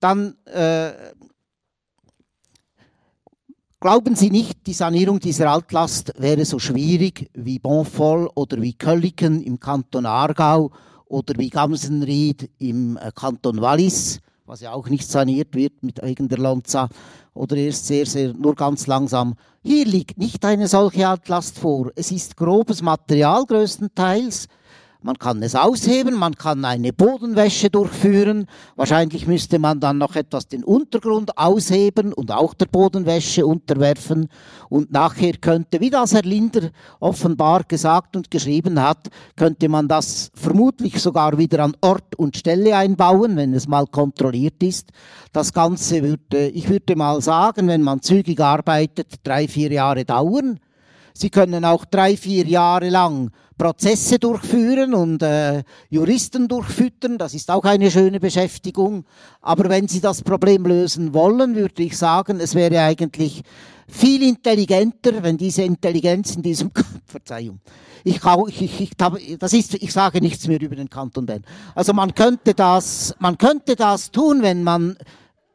[0.00, 0.92] Dann äh,
[3.78, 9.42] glauben Sie nicht, die Sanierung dieser Altlast wäre so schwierig wie Bonfol oder wie Kölliken
[9.42, 10.72] im Kanton Aargau
[11.04, 16.28] oder wie Gamsenried im äh, Kanton Wallis, was ja auch nicht saniert wird mit wegen
[16.28, 16.88] der Lonza
[17.34, 19.34] oder erst sehr, sehr, nur ganz langsam.
[19.62, 21.90] Hier liegt nicht eine solche Altlast vor.
[21.94, 24.48] Es ist grobes Material größtenteils.
[25.00, 28.46] Man kann es ausheben, man kann eine Bodenwäsche durchführen.
[28.74, 34.28] Wahrscheinlich müsste man dann noch etwas den Untergrund ausheben und auch der Bodenwäsche unterwerfen.
[34.68, 39.06] Und nachher könnte, wie das Herr Linder offenbar gesagt und geschrieben hat,
[39.36, 44.60] könnte man das vermutlich sogar wieder an Ort und Stelle einbauen, wenn es mal kontrolliert
[44.64, 44.90] ist.
[45.32, 50.58] Das Ganze würde, ich würde mal sagen, wenn man zügig arbeitet, drei, vier Jahre dauern.
[51.18, 57.18] Sie können auch drei, vier Jahre lang Prozesse durchführen und äh, Juristen durchfüttern.
[57.18, 59.04] Das ist auch eine schöne Beschäftigung.
[59.42, 63.42] Aber wenn Sie das Problem lösen wollen, würde ich sagen, es wäre eigentlich
[63.88, 66.70] viel intelligenter, wenn diese Intelligenz in diesem
[67.04, 67.58] Verzeihung.
[68.04, 71.42] Ich, ich, ich, ich, das ist, ich sage nichts mehr über den Kanton Bern.
[71.74, 74.96] Also man könnte das, man könnte das tun, wenn man,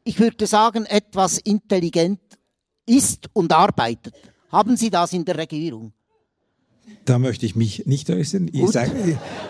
[0.04, 2.20] ich würde sagen, etwas intelligent
[2.86, 4.14] ist und arbeitet.
[4.54, 5.94] Haben Sie das in der Regierung?
[7.06, 8.50] Da möchte ich mich nicht äußern.
[8.54, 8.92] Ich, sag,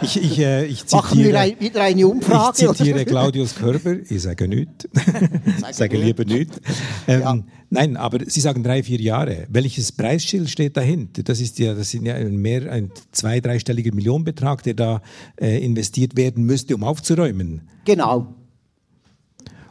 [0.01, 2.65] ich, ich, äh, ich zitiere, ein, wieder eine Umfrage?
[2.65, 4.87] ich zitiere Claudius Körber, ich sage nichts.
[5.69, 6.59] ich sage lieber nichts.
[7.07, 7.43] Ähm, Ja.
[7.69, 9.47] Nein, aber Sie sagen drei, vier Jahre.
[9.49, 11.23] Welches Preisschild steht dahinter?
[11.23, 15.01] Das ist ja, das sind ja ein mehr ein zwei, dreistelliger Millionenbetrag, der da
[15.41, 17.67] äh, investiert werden müsste, um aufzuräumen.
[17.83, 18.35] Genau.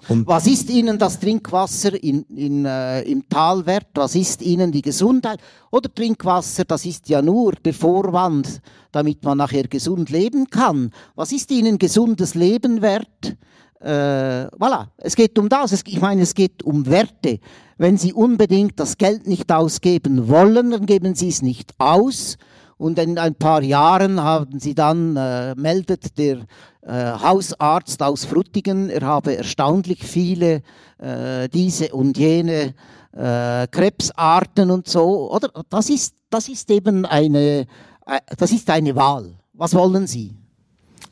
[0.09, 3.89] Und- Was ist Ihnen das Trinkwasser in, in, äh, im Tal wert?
[3.95, 5.41] Was ist Ihnen die Gesundheit?
[5.70, 8.61] Oder Trinkwasser, das ist ja nur der Vorwand,
[8.91, 10.91] damit man nachher gesund leben kann.
[11.15, 13.37] Was ist Ihnen gesundes Leben wert?
[13.81, 15.73] Äh, voilà, es geht um das.
[15.73, 17.41] Es, ich meine, es geht um Werte.
[17.79, 22.37] Wenn Sie unbedingt das Geld nicht ausgeben wollen, dann geben Sie es nicht aus.
[22.79, 26.39] Und in ein paar Jahren haben sie dann, äh, meldet der
[26.87, 30.63] Hausarzt aus Frutigen, er habe erstaunlich viele
[30.99, 32.75] äh, diese und jene
[33.13, 35.31] äh, Krebsarten und so.
[35.33, 37.67] Oder das ist, das ist eben eine,
[38.07, 39.35] äh, das ist eine Wahl.
[39.53, 40.35] Was wollen Sie?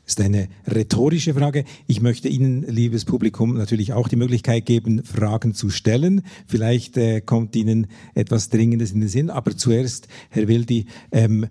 [0.05, 1.63] Das ist eine rhetorische Frage.
[1.87, 6.23] Ich möchte Ihnen, liebes Publikum, natürlich auch die Möglichkeit geben, Fragen zu stellen.
[6.47, 9.29] Vielleicht äh, kommt Ihnen etwas Dringendes in den Sinn.
[9.29, 11.47] Aber zuerst, Herr Wildi, ähm,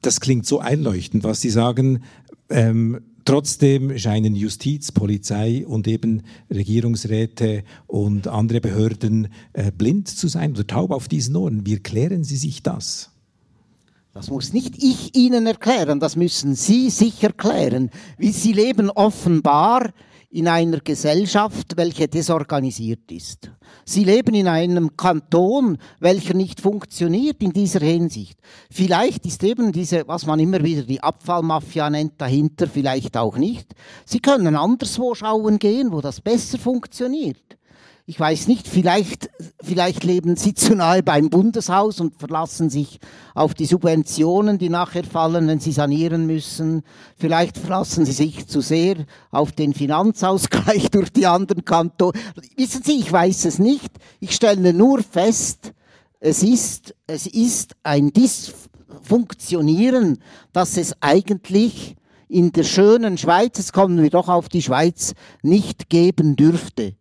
[0.00, 2.04] das klingt so einleuchtend, was Sie sagen.
[2.50, 10.52] Ähm, Trotzdem scheinen Justiz, Polizei und eben Regierungsräte und andere Behörden äh, blind zu sein
[10.52, 11.64] oder taub auf diesen Ohren.
[11.64, 13.10] Wie erklären Sie sich das?
[14.14, 17.90] Das muss nicht ich Ihnen erklären, das müssen Sie sich erklären.
[18.18, 19.92] Wie Sie leben offenbar
[20.32, 23.50] in einer Gesellschaft, welche desorganisiert ist.
[23.84, 28.38] Sie leben in einem Kanton, welcher nicht funktioniert in dieser Hinsicht.
[28.70, 33.74] Vielleicht ist eben diese, was man immer wieder die Abfallmafia nennt, dahinter, vielleicht auch nicht.
[34.06, 37.58] Sie können anderswo schauen gehen, wo das besser funktioniert.
[38.04, 39.30] Ich weiß nicht, vielleicht,
[39.62, 42.98] vielleicht leben Sie zu nahe beim Bundeshaus und verlassen sich
[43.32, 46.82] auf die Subventionen, die nachher fallen, wenn Sie sanieren müssen.
[47.16, 48.96] Vielleicht verlassen Sie sich zu sehr
[49.30, 52.18] auf den Finanzausgleich durch die anderen Kantone.
[52.56, 53.92] Wissen Sie, ich weiß es nicht.
[54.18, 55.72] Ich stelle nur fest,
[56.18, 60.18] es ist, es ist ein Dysfunktionieren,
[60.52, 61.94] dass es eigentlich
[62.28, 66.96] in der schönen Schweiz, jetzt kommen wir doch auf die Schweiz, nicht geben dürfte.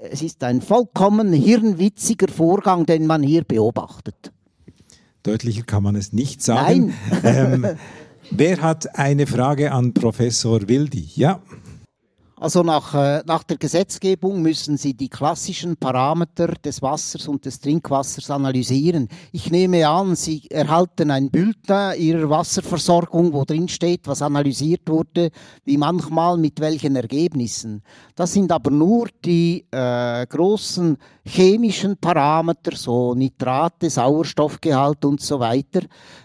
[0.00, 4.32] Es ist ein vollkommen hirnwitziger Vorgang, den man hier beobachtet.
[5.24, 6.94] Deutlicher kann man es nicht sagen.
[7.24, 7.66] Ähm,
[8.30, 11.10] wer hat eine Frage an Professor Wildi?
[11.16, 11.40] Ja.
[12.40, 17.58] Also nach, äh, nach der Gesetzgebung müssen Sie die klassischen Parameter des Wassers und des
[17.58, 19.08] Trinkwassers analysieren.
[19.32, 25.30] Ich nehme an, Sie erhalten ein Bulletin Ihrer Wasserversorgung, wo drin steht, was analysiert wurde,
[25.64, 27.82] wie manchmal mit welchen Ergebnissen.
[28.14, 35.80] Das sind aber nur die äh, großen chemischen Parameter, so Nitrate, Sauerstoffgehalt und so weiter.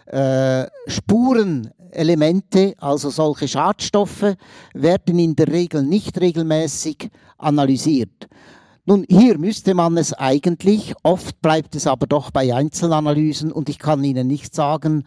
[0.05, 4.35] Äh, Spuren Elemente, also solche Schadstoffe,
[4.73, 8.27] werden in der Regel nicht regelmäßig analysiert.
[8.85, 13.79] Nun, hier müsste man es eigentlich, oft bleibt es aber doch bei Einzelanalysen und ich
[13.79, 15.05] kann Ihnen nicht sagen,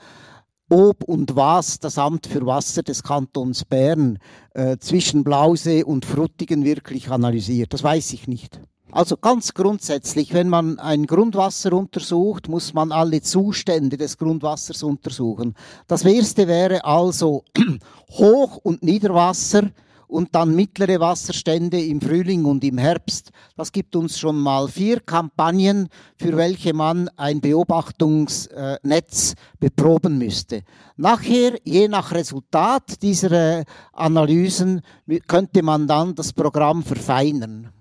[0.70, 4.18] ob und was das Amt für Wasser des Kantons Bern
[4.54, 7.72] äh, zwischen Blausee und Fruttigen wirklich analysiert.
[7.72, 8.60] Das weiß ich nicht.
[8.96, 15.54] Also ganz grundsätzlich, wenn man ein Grundwasser untersucht, muss man alle Zustände des Grundwassers untersuchen.
[15.86, 17.44] Das erste wäre also
[18.12, 19.68] Hoch- und Niederwasser
[20.08, 23.32] und dann mittlere Wasserstände im Frühling und im Herbst.
[23.54, 30.62] Das gibt uns schon mal vier Kampagnen, für welche man ein Beobachtungsnetz beproben müsste.
[30.96, 34.80] Nachher, je nach Resultat dieser äh, Analysen,
[35.28, 37.75] könnte man dann das Programm verfeinern.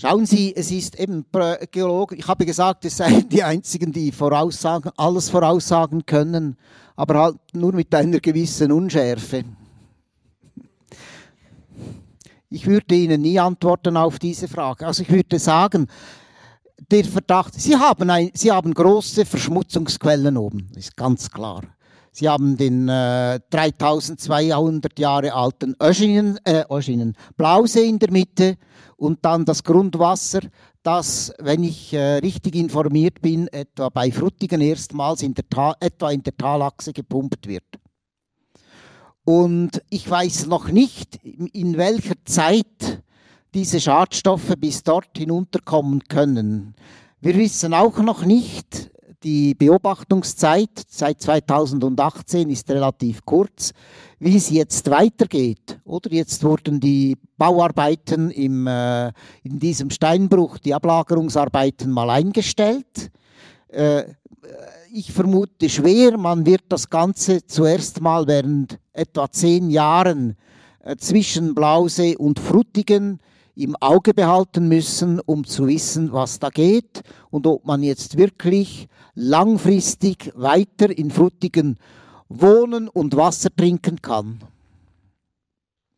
[0.00, 1.26] Schauen Sie, es ist eben
[1.72, 6.56] Geologen, ich habe gesagt, es seien die einzigen, die voraussagen, alles voraussagen können,
[6.96, 9.44] aber halt nur mit einer gewissen Unschärfe.
[12.48, 14.86] Ich würde Ihnen nie antworten auf diese Frage.
[14.86, 15.86] Also ich würde sagen,
[16.90, 21.60] der Verdacht, Sie haben, ein, Sie haben große Verschmutzungsquellen oben, ist ganz klar.
[22.10, 28.56] Sie haben den äh, 3200 Jahre alten Öschinen, äh, Öschinen, Blausee in der Mitte
[29.00, 30.40] und dann das Grundwasser,
[30.82, 36.10] das, wenn ich äh, richtig informiert bin, etwa bei Fruttigen erstmals in der Ta etwa
[36.10, 37.64] in der Talachse gepumpt wird.
[39.24, 43.02] Und ich weiß noch nicht, in welcher Zeit
[43.54, 46.74] diese Schadstoffe bis dort hinunterkommen können.
[47.20, 48.90] Wir wissen auch noch nicht,
[49.22, 53.72] die Beobachtungszeit seit 2018 ist relativ kurz,
[54.18, 55.78] wie es jetzt weitergeht.
[55.84, 59.08] Oder jetzt wurden die Bauarbeiten im, äh,
[59.42, 63.10] in diesem Steinbruch, die Ablagerungsarbeiten mal eingestellt.
[63.68, 64.04] Äh,
[64.92, 70.36] ich vermute schwer, man wird das Ganze zuerst mal während etwa zehn Jahren
[70.82, 73.20] äh, zwischen Blausee und Frutigen
[73.62, 78.88] im Auge behalten müssen, um zu wissen, was da geht und ob man jetzt wirklich
[79.14, 81.76] langfristig weiter in Frutigen
[82.28, 84.40] wohnen und Wasser trinken kann.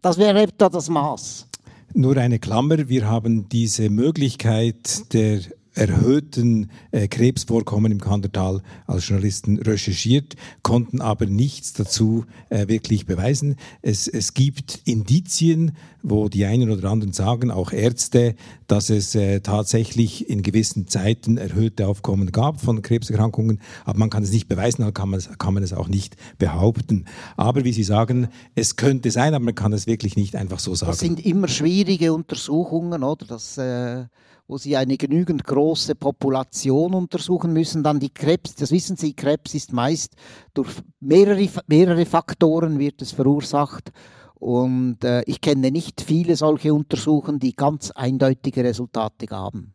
[0.01, 1.47] Das wäre etwa das Maß.
[1.95, 5.41] Nur eine Klammer, wir haben diese Möglichkeit der
[5.75, 13.57] erhöhten äh, Krebsvorkommen im Kandertal als Journalisten recherchiert, konnten aber nichts dazu äh, wirklich beweisen.
[13.81, 15.73] Es, es gibt Indizien,
[16.03, 18.35] wo die einen oder anderen sagen, auch Ärzte,
[18.67, 24.23] dass es äh, tatsächlich in gewissen Zeiten erhöhte Aufkommen gab von Krebserkrankungen, aber man kann
[24.23, 27.07] es nicht beweisen, dann kann man, kann man es auch nicht behaupten.
[27.37, 30.75] Aber wie Sie sagen, es könnte sein, aber man kann es wirklich nicht einfach so
[30.75, 30.93] sagen.
[30.93, 33.27] Das sind immer schwierige Untersuchungen, oder?
[33.27, 34.05] Das äh
[34.49, 37.83] wo sie eine genügend große Population untersuchen müssen.
[37.83, 40.15] Dann die Krebs, das wissen Sie, Krebs ist meist
[40.55, 40.69] durch
[41.01, 43.93] mehrere, mehrere Faktoren wird es verursacht.
[44.35, 49.75] Und äh, ich kenne nicht viele solche Untersuchungen, die ganz eindeutige Resultate gaben.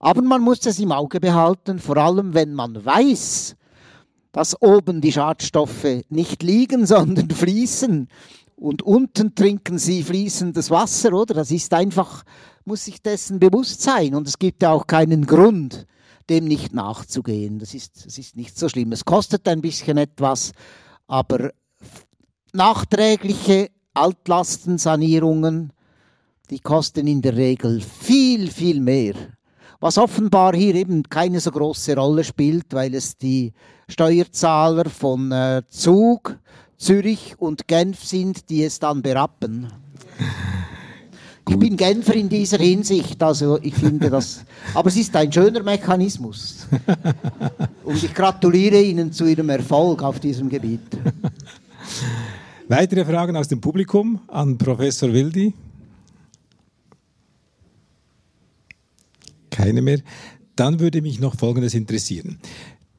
[0.00, 3.56] Aber man muss es im Auge behalten, vor allem wenn man weiß,
[4.32, 8.08] dass oben die Schadstoffe nicht liegen, sondern fließen.
[8.64, 11.34] Und unten trinken sie fließendes Wasser, oder?
[11.34, 12.24] Das ist einfach
[12.64, 14.14] muss sich dessen bewusst sein.
[14.14, 15.86] Und es gibt ja auch keinen Grund,
[16.30, 17.58] dem nicht nachzugehen.
[17.58, 18.92] Das ist, das ist nicht so schlimm.
[18.92, 20.52] Es kostet ein bisschen etwas,
[21.06, 21.50] aber
[22.54, 25.74] nachträgliche Altlastensanierungen,
[26.48, 29.14] die kosten in der Regel viel, viel mehr.
[29.80, 33.52] Was offenbar hier eben keine so große Rolle spielt, weil es die
[33.88, 36.38] Steuerzahler von äh, Zug,
[36.78, 39.68] Zürich und Genf sind, die es dann berappen.
[41.48, 45.62] Ich bin Genfer in dieser Hinsicht, also ich finde das, aber es ist ein schöner
[45.62, 46.66] Mechanismus.
[47.84, 50.80] Und ich gratuliere Ihnen zu Ihrem Erfolg auf diesem Gebiet.
[52.68, 55.52] Weitere Fragen aus dem Publikum an Professor Wildi?
[59.50, 60.00] Keine mehr.
[60.56, 62.38] Dann würde mich noch Folgendes interessieren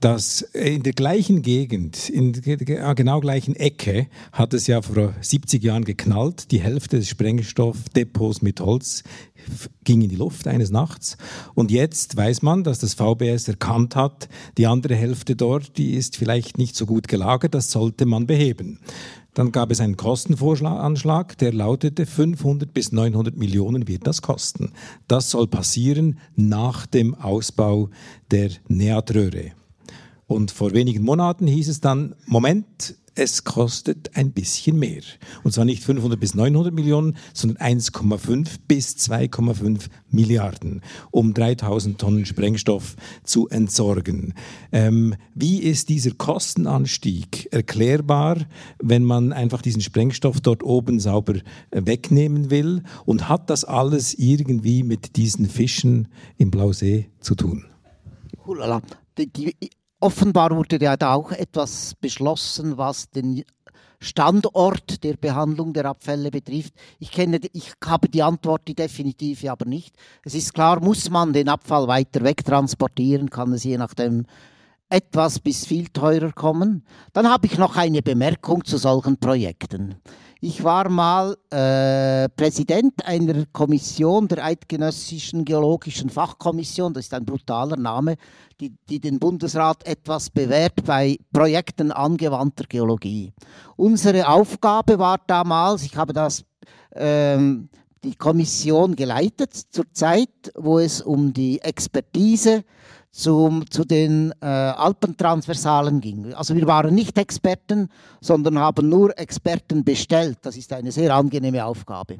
[0.06, 2.58] dass in der gleichen Gegend, in der
[2.94, 6.52] genau gleichen Ecke, hat es ja vor 70 Jahren geknallt.
[6.52, 9.02] Die Hälfte des Sprengstoffdepots mit Holz
[9.84, 11.18] ging in die Luft eines Nachts.
[11.56, 14.30] Und jetzt weiß man, dass das VBS erkannt hat,
[14.60, 18.82] die andere Hälfte dort, die ist vielleicht nicht so gut gelagert, das sollte man beheben.
[19.34, 24.72] Dann gab es einen Kostenvoranschlag, der lautete 500 bis 900 Millionen wird das kosten.
[25.08, 27.90] Das soll passieren nach dem Ausbau
[28.30, 29.54] der Neatröhre.
[30.28, 35.02] Und vor wenigen Monaten hieß es dann, Moment, es kostet ein bisschen mehr.
[35.44, 40.82] Und zwar nicht 500 bis 900 Millionen, sondern 1,5 bis 2,5 Milliarden,
[41.12, 44.34] um 3000 Tonnen Sprengstoff zu entsorgen.
[44.72, 48.46] Ähm, wie ist dieser Kostenanstieg erklärbar,
[48.80, 51.36] wenn man einfach diesen Sprengstoff dort oben sauber
[51.72, 52.84] wegnehmen will?
[53.06, 57.66] Und hat das alles irgendwie mit diesen Fischen im Blausee zu tun?
[59.18, 59.56] Die, die,
[60.06, 63.44] Offenbar wurde ja da auch etwas beschlossen, was den
[64.00, 66.76] Standort der Behandlung der Abfälle betrifft.
[67.00, 69.96] Ich kenne, ich habe die Antwort, die definitive aber nicht.
[70.24, 74.28] Es ist klar, muss man den Abfall weiter wegtransportieren, kann es je nachdem
[74.90, 76.86] etwas bis viel teurer kommen.
[77.14, 79.96] Dann habe ich noch eine Bemerkung zu solchen Projekten.
[80.48, 87.78] Ich war mal äh, Präsident einer Kommission der Eidgenössischen Geologischen Fachkommission, das ist ein brutaler
[87.78, 88.16] Name,
[88.60, 93.34] die, die den Bundesrat etwas bewährt bei Projekten angewandter Geologie.
[93.76, 96.46] Unsere Aufgabe war damals, ich habe das
[96.94, 97.68] ähm,
[98.04, 102.64] die Kommission geleitet zur Zeit, wo es um die Expertise
[103.16, 106.34] zum, zu den äh, Alpentransversalen ging.
[106.34, 107.88] Also wir waren nicht Experten,
[108.20, 110.40] sondern haben nur Experten bestellt.
[110.42, 112.18] Das ist eine sehr angenehme Aufgabe.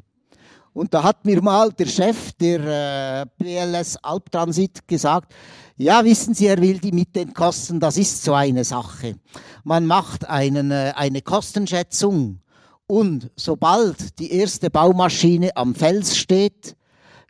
[0.72, 5.34] Und da hat mir mal der Chef der äh, BLS Alptransit gesagt,
[5.76, 9.16] ja, wissen Sie, Herr Wildi, mit den Kosten, das ist so eine Sache.
[9.64, 12.40] Man macht einen, äh, eine Kostenschätzung
[12.86, 16.74] und sobald die erste Baumaschine am Fels steht,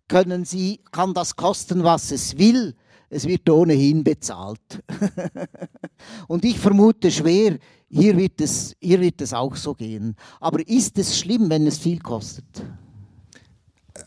[0.06, 2.76] können Sie, kann das kosten, was es will
[3.08, 4.82] es wird ohnehin bezahlt.
[6.28, 7.58] und ich vermute schwer,
[7.88, 10.16] hier wird, es, hier wird es auch so gehen.
[10.40, 12.44] Aber ist es schlimm, wenn es viel kostet?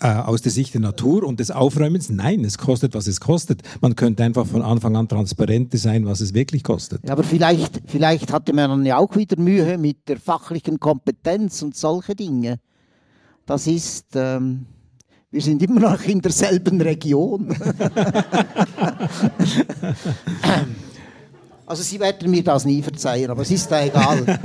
[0.01, 3.63] Äh, aus der Sicht der Natur und des Aufräumens, nein, es kostet, was es kostet.
[3.81, 7.03] Man könnte einfach von Anfang an transparent sein, was es wirklich kostet.
[7.05, 11.61] Ja, aber vielleicht, vielleicht hatte man dann ja auch wieder Mühe mit der fachlichen Kompetenz
[11.61, 12.59] und solche Dinge.
[13.45, 14.07] Das ist...
[14.15, 14.65] Ähm
[15.31, 17.55] wir sind immer noch in derselben Region.
[21.65, 24.25] Also Sie werden mir das nie verzeihen, aber es ist da egal.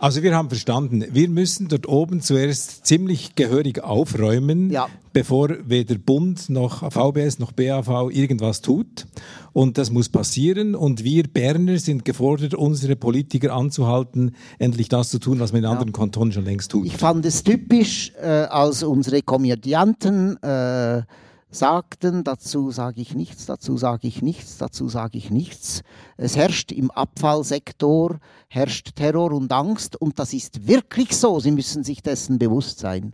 [0.00, 4.88] Also wir haben verstanden, wir müssen dort oben zuerst ziemlich gehörig aufräumen, Ja.
[5.12, 9.06] bevor weder Bund noch VBS noch BAV irgendwas tut.
[9.52, 10.74] Und das muss passieren.
[10.74, 15.66] Und wir Berner sind gefordert, unsere Politiker anzuhalten, endlich das zu tun, was man in
[15.68, 16.86] anderen Kantonen schon längst tut.
[16.86, 21.02] Ich fand es typisch, äh, als unsere Komödianten äh,
[21.50, 25.82] sagten, dazu sage ich nichts, dazu sage ich nichts, dazu sage ich nichts.
[26.16, 28.18] Es herrscht im Abfallsektor,
[28.48, 31.40] herrscht Terror und Angst und das ist wirklich so.
[31.40, 33.12] Sie müssen sich dessen bewusst sein.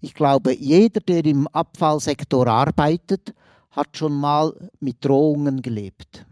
[0.00, 3.34] Ich glaube, jeder, der im Abfallsektor arbeitet,
[3.70, 6.26] hat schon mal mit Drohungen gelebt.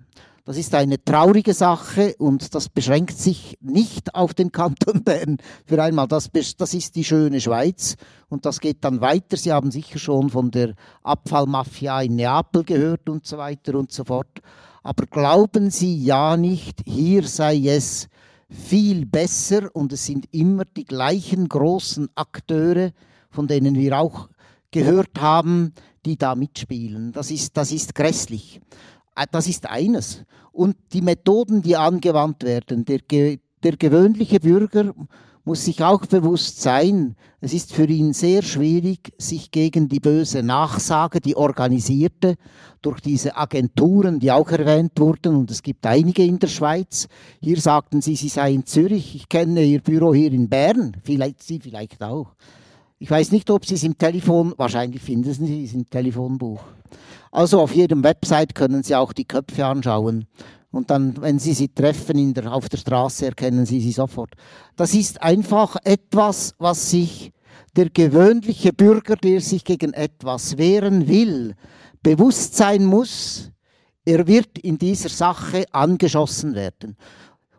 [0.48, 5.36] Das ist eine traurige Sache und das beschränkt sich nicht auf den Kanton Bern.
[5.66, 7.96] Für einmal, das, das ist die schöne Schweiz
[8.30, 9.36] und das geht dann weiter.
[9.36, 10.72] Sie haben sicher schon von der
[11.02, 14.40] Abfallmafia in Neapel gehört und so weiter und so fort.
[14.82, 18.08] Aber glauben Sie ja nicht, hier sei es
[18.48, 22.92] viel besser und es sind immer die gleichen großen Akteure,
[23.28, 24.30] von denen wir auch
[24.70, 25.74] gehört haben,
[26.06, 27.12] die da mitspielen.
[27.12, 28.62] Das ist, das ist grässlich.
[29.18, 30.22] Äh, Das ist eines.
[30.52, 33.00] Und die Methoden, die angewandt werden, der,
[33.62, 34.94] der gewöhnliche Bürger
[35.44, 40.42] muss sich auch bewusst sein, es ist für ihn sehr schwierig, sich gegen die böse
[40.42, 42.34] Nachsage, die organisierte,
[42.82, 47.08] durch diese Agenturen, die auch erwähnt wurden, und es gibt einige in der Schweiz.
[47.40, 51.42] Hier sagten sie, sie seien in Zürich, ich kenne ihr Büro hier in Bern, vielleicht
[51.42, 52.34] Sie vielleicht auch.
[52.98, 56.60] Ich weiß nicht, ob Sie es im Telefon, wahrscheinlich finden Sie es im Telefonbuch.
[57.30, 60.26] Also auf jedem Website können Sie auch die Köpfe anschauen.
[60.70, 64.34] Und dann, wenn Sie sie treffen der, auf der Straße, erkennen Sie sie sofort.
[64.76, 67.32] Das ist einfach etwas, was sich
[67.76, 71.54] der gewöhnliche Bürger, der sich gegen etwas wehren will,
[72.02, 73.50] bewusst sein muss,
[74.04, 76.96] er wird in dieser Sache angeschossen werden.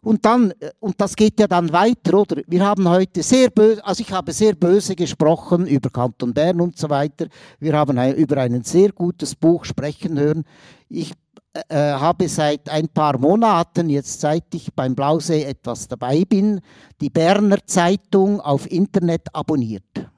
[0.02, 2.42] Und dann, äh, und das geht ja dann weiter, oder?
[2.48, 6.78] Wir haben heute sehr böse, also ich habe sehr böse gesprochen über Kanton Bern und
[6.78, 7.28] so weiter.
[7.60, 10.44] Wir haben über ein sehr gutes Buch sprechen hören.
[10.88, 11.14] Ich
[11.54, 16.62] äh, habe seit ein paar Monaten, jetzt seit ich beim Blausee etwas dabei bin,
[17.02, 20.10] die Berner Zeitung auf Internet abonniert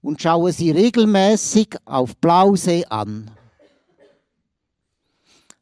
[0.00, 3.30] und schaue sie regelmäßig auf Blausee an.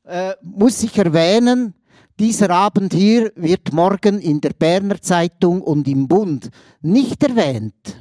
[0.05, 1.74] Äh, muss ich erwähnen,
[2.23, 6.51] dieser Abend hier wird morgen in der Berner Zeitung und im Bund
[6.81, 7.97] nicht erwähnt.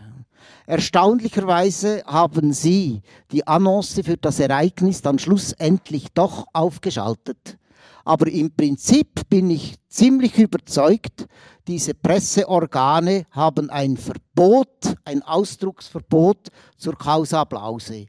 [0.68, 7.58] Erstaunlicherweise haben Sie die Annonce für das Ereignis dann schlussendlich doch aufgeschaltet.
[8.06, 11.26] Aber im Prinzip bin ich ziemlich überzeugt,
[11.68, 18.06] diese Presseorgane haben ein Verbot, ein Ausdrucksverbot zur Causa Blause.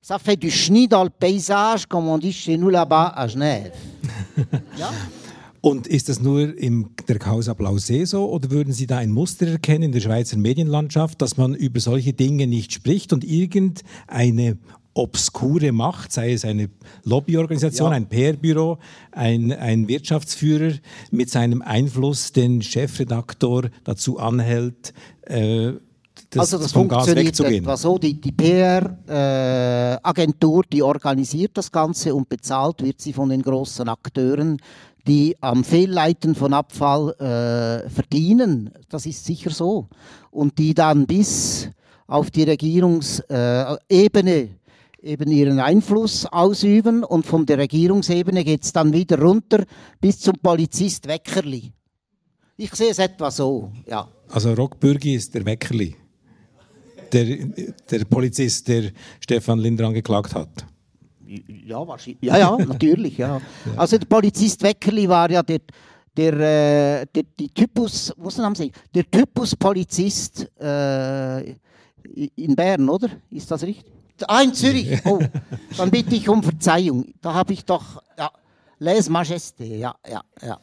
[0.00, 3.72] Ça fait du chenille dans le paysage, comme on dit chez nous là-bas à Genève.
[4.78, 4.88] ja?
[5.66, 8.30] Und ist das nur in der Causa Blausee so?
[8.30, 12.12] Oder würden Sie da ein Muster erkennen in der Schweizer Medienlandschaft, dass man über solche
[12.12, 14.58] Dinge nicht spricht und irgendeine
[14.94, 16.70] obskure Macht, sei es eine
[17.02, 18.78] Lobbyorganisation, ein PR-Büro,
[19.10, 20.74] ein, ein Wirtschaftsführer
[21.10, 25.72] mit seinem Einfluss den Chefredaktor dazu anhält, äh,
[26.30, 27.64] das, also das vom Gas funktioniert wegzugehen?
[27.64, 33.42] etwa so, die, die PR-Agentur, die organisiert das Ganze und bezahlt wird sie von den
[33.42, 34.58] großen Akteuren,
[35.06, 38.70] die am Fehlleiten von Abfall äh, verdienen.
[38.88, 39.88] Das ist sicher so.
[40.30, 41.70] Und die dann bis
[42.06, 44.48] auf die Regierungsebene äh,
[45.02, 49.64] eben ihren Einfluss ausüben und von der Regierungsebene geht es dann wieder runter
[50.00, 51.72] bis zum Polizist Weckerli.
[52.56, 54.08] Ich sehe es etwa so, ja.
[54.28, 55.94] Also Rockbürgi ist der Weckerli,
[57.12, 57.36] der,
[57.90, 60.66] der Polizist, der Stefan Linder angeklagt hat.
[61.66, 62.22] Ja, wahrscheinlich.
[62.22, 63.40] Ja, ja, natürlich, ja.
[63.76, 65.60] Also der Polizist Weckerli war ja der,
[66.16, 71.50] der, äh, der die Typus, was haben Sie, der Typus Polizist äh,
[72.36, 73.08] in Bern, oder?
[73.30, 73.92] Ist das richtig?
[74.26, 74.98] Ah, in Zürich.
[75.04, 75.18] Oh,
[75.76, 77.12] dann bitte ich um Verzeihung.
[77.20, 78.30] Da habe ich doch, ja,
[78.78, 80.58] Les Majesté, ja, ja, ja.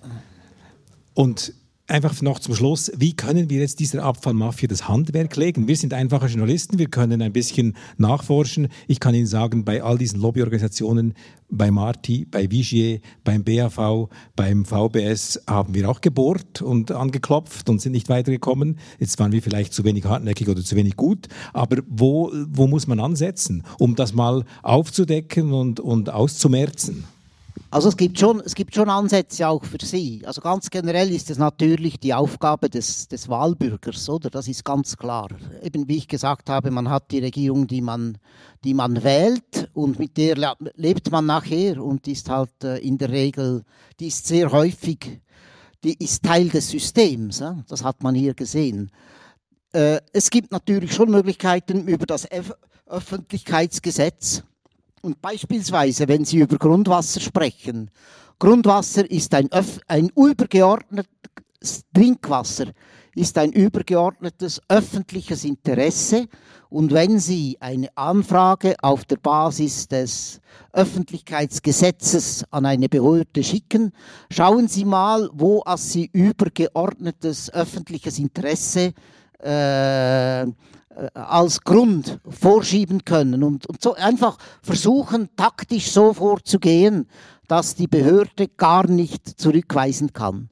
[1.14, 1.54] Und
[1.94, 5.68] einfach noch zum Schluss, wie können wir jetzt dieser Abfallmafia das Handwerk legen?
[5.68, 8.70] Wir sind einfache Journalisten, wir können ein bisschen nachforschen.
[8.88, 11.14] Ich kann Ihnen sagen, bei all diesen Lobbyorganisationen,
[11.52, 17.80] bei Marti, bei Vigier, beim BAV, beim VBS haben wir auch gebohrt und angeklopft und
[17.80, 18.80] sind nicht weitergekommen.
[18.98, 21.28] Jetzt waren wir vielleicht zu wenig hartnäckig oder zu wenig gut.
[21.54, 27.04] Aber wo, wo muss man ansetzen, um das mal aufzudecken und, und auszumerzen?
[27.70, 30.22] Also es gibt, schon, es gibt schon Ansätze auch für Sie.
[30.26, 34.30] Also ganz generell ist es natürlich die Aufgabe des, des Wahlbürgers, oder?
[34.30, 35.30] Das ist ganz klar.
[35.62, 38.18] Eben wie ich gesagt habe, man hat die Regierung, die man,
[38.64, 43.10] die man wählt und mit der lebt man nachher und ist halt äh, in der
[43.10, 43.64] Regel,
[44.00, 45.22] die ist sehr häufig,
[45.84, 47.40] die ist Teil des Systems.
[47.40, 47.64] Ja?
[47.68, 48.92] Das hat man hier gesehen.
[49.72, 52.54] Äh, es gibt natürlich schon Möglichkeiten über das Öf
[52.86, 54.44] Öffentlichkeitsgesetz
[55.04, 57.92] und beispielsweise, wenn Sie über Grundwasser sprechen,
[58.40, 62.68] Grundwasser ist ein, Öf ein übergeordnetes Trinkwasser,
[63.14, 66.28] ist ein übergeordnetes öffentliches Interesse.
[66.70, 70.40] Und wenn Sie eine Anfrage auf der Basis des
[70.72, 73.92] Öffentlichkeitsgesetzes an eine Behörde schicken,
[74.32, 78.94] schauen Sie mal, wo Sie übergeordnetes öffentliches Interesse
[79.44, 80.46] äh,
[81.14, 87.08] als Grund vorschieben können und, und so einfach versuchen, taktisch so vorzugehen,
[87.48, 90.50] dass die Behörde gar nicht zurückweisen kann.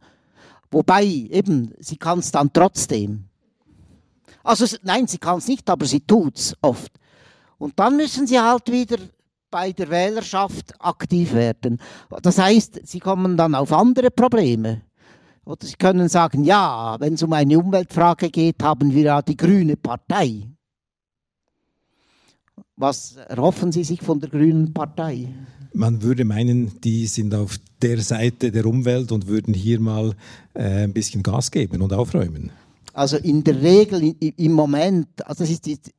[0.72, 3.26] Wobei eben, sie kann es dann trotzdem.
[4.43, 6.91] Also nein, sie kann es nicht, aber sie tut es oft.
[7.57, 8.97] Und dann müssen sie halt wieder
[9.51, 11.80] bei der Wählerschaft aktiv werden.
[12.22, 14.81] Das heißt, sie kommen dann auf andere Probleme.
[15.45, 19.38] Oder Sie können sagen, ja, wenn es um eine Umweltfrage geht, haben wir ja die
[19.38, 20.47] Grüne Partei.
[22.76, 25.27] Was erhoffen Sie sich von der Grünen Partei?
[25.73, 30.13] Man würde meinen, die sind auf der Seite der Umwelt und würden hier mal
[30.53, 32.51] äh, ein bisschen Gas geben und aufräumen.
[32.93, 35.91] Also in der Regel im Moment, also das, ist,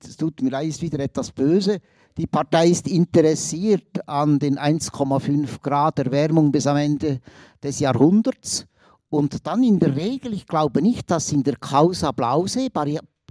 [0.00, 1.78] das tut mir leid, ist wieder etwas böse.
[2.16, 7.20] Die Partei ist interessiert an den 1,5 Grad Erwärmung bis am Ende
[7.62, 8.66] des Jahrhunderts.
[9.12, 12.70] Und dann in der Regel, ich glaube nicht, dass in der Causa Blausee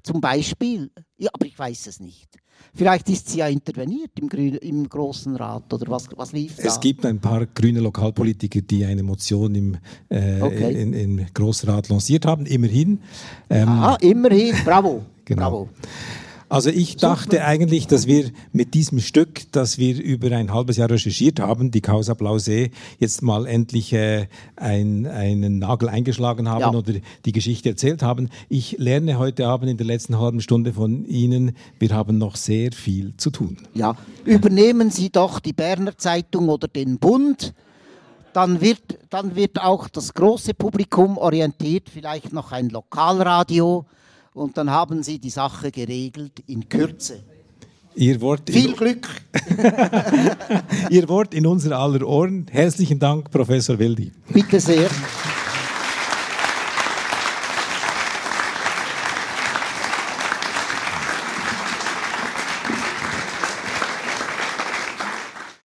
[0.03, 2.29] zum Beispiel, ja, aber ich weiß es nicht.
[2.75, 6.63] Vielleicht ist sie ja interveniert im, Grün, im Großen Rat oder was, was lief da?
[6.63, 9.77] Es gibt ein paar grüne Lokalpolitiker, die eine Motion im,
[10.09, 10.83] äh, okay.
[10.83, 12.99] in, im Großrat lanciert haben, immerhin.
[13.49, 15.03] Ähm, Aha, immerhin, bravo.
[15.25, 15.49] genau.
[15.49, 15.69] Bravo.
[16.52, 20.90] Also ich dachte eigentlich, dass wir mit diesem Stück, das wir über ein halbes Jahr
[20.90, 26.73] recherchiert haben, die Causa Blausee, jetzt mal endlich äh, ein, einen Nagel eingeschlagen haben ja.
[26.73, 28.30] oder die Geschichte erzählt haben.
[28.49, 32.73] Ich lerne heute Abend in der letzten halben Stunde von Ihnen, wir haben noch sehr
[32.73, 33.56] viel zu tun.
[33.73, 33.95] Ja,
[34.26, 37.53] übernehmen Sie doch die Berner Zeitung oder den Bund
[38.34, 43.86] dann wird, dann wird auch das große Publikum orientiert, vielleicht noch ein Lokalradio,
[44.33, 47.23] und dann haben sie die Sache geregelt in Kürze.
[47.95, 49.07] Ihr Wort Viel Glück!
[50.89, 52.45] Ihr Wort in unser aller Ohren.
[52.49, 54.13] Herzlichen Dank, Professor Wildi.
[54.31, 54.89] Bitte sehr.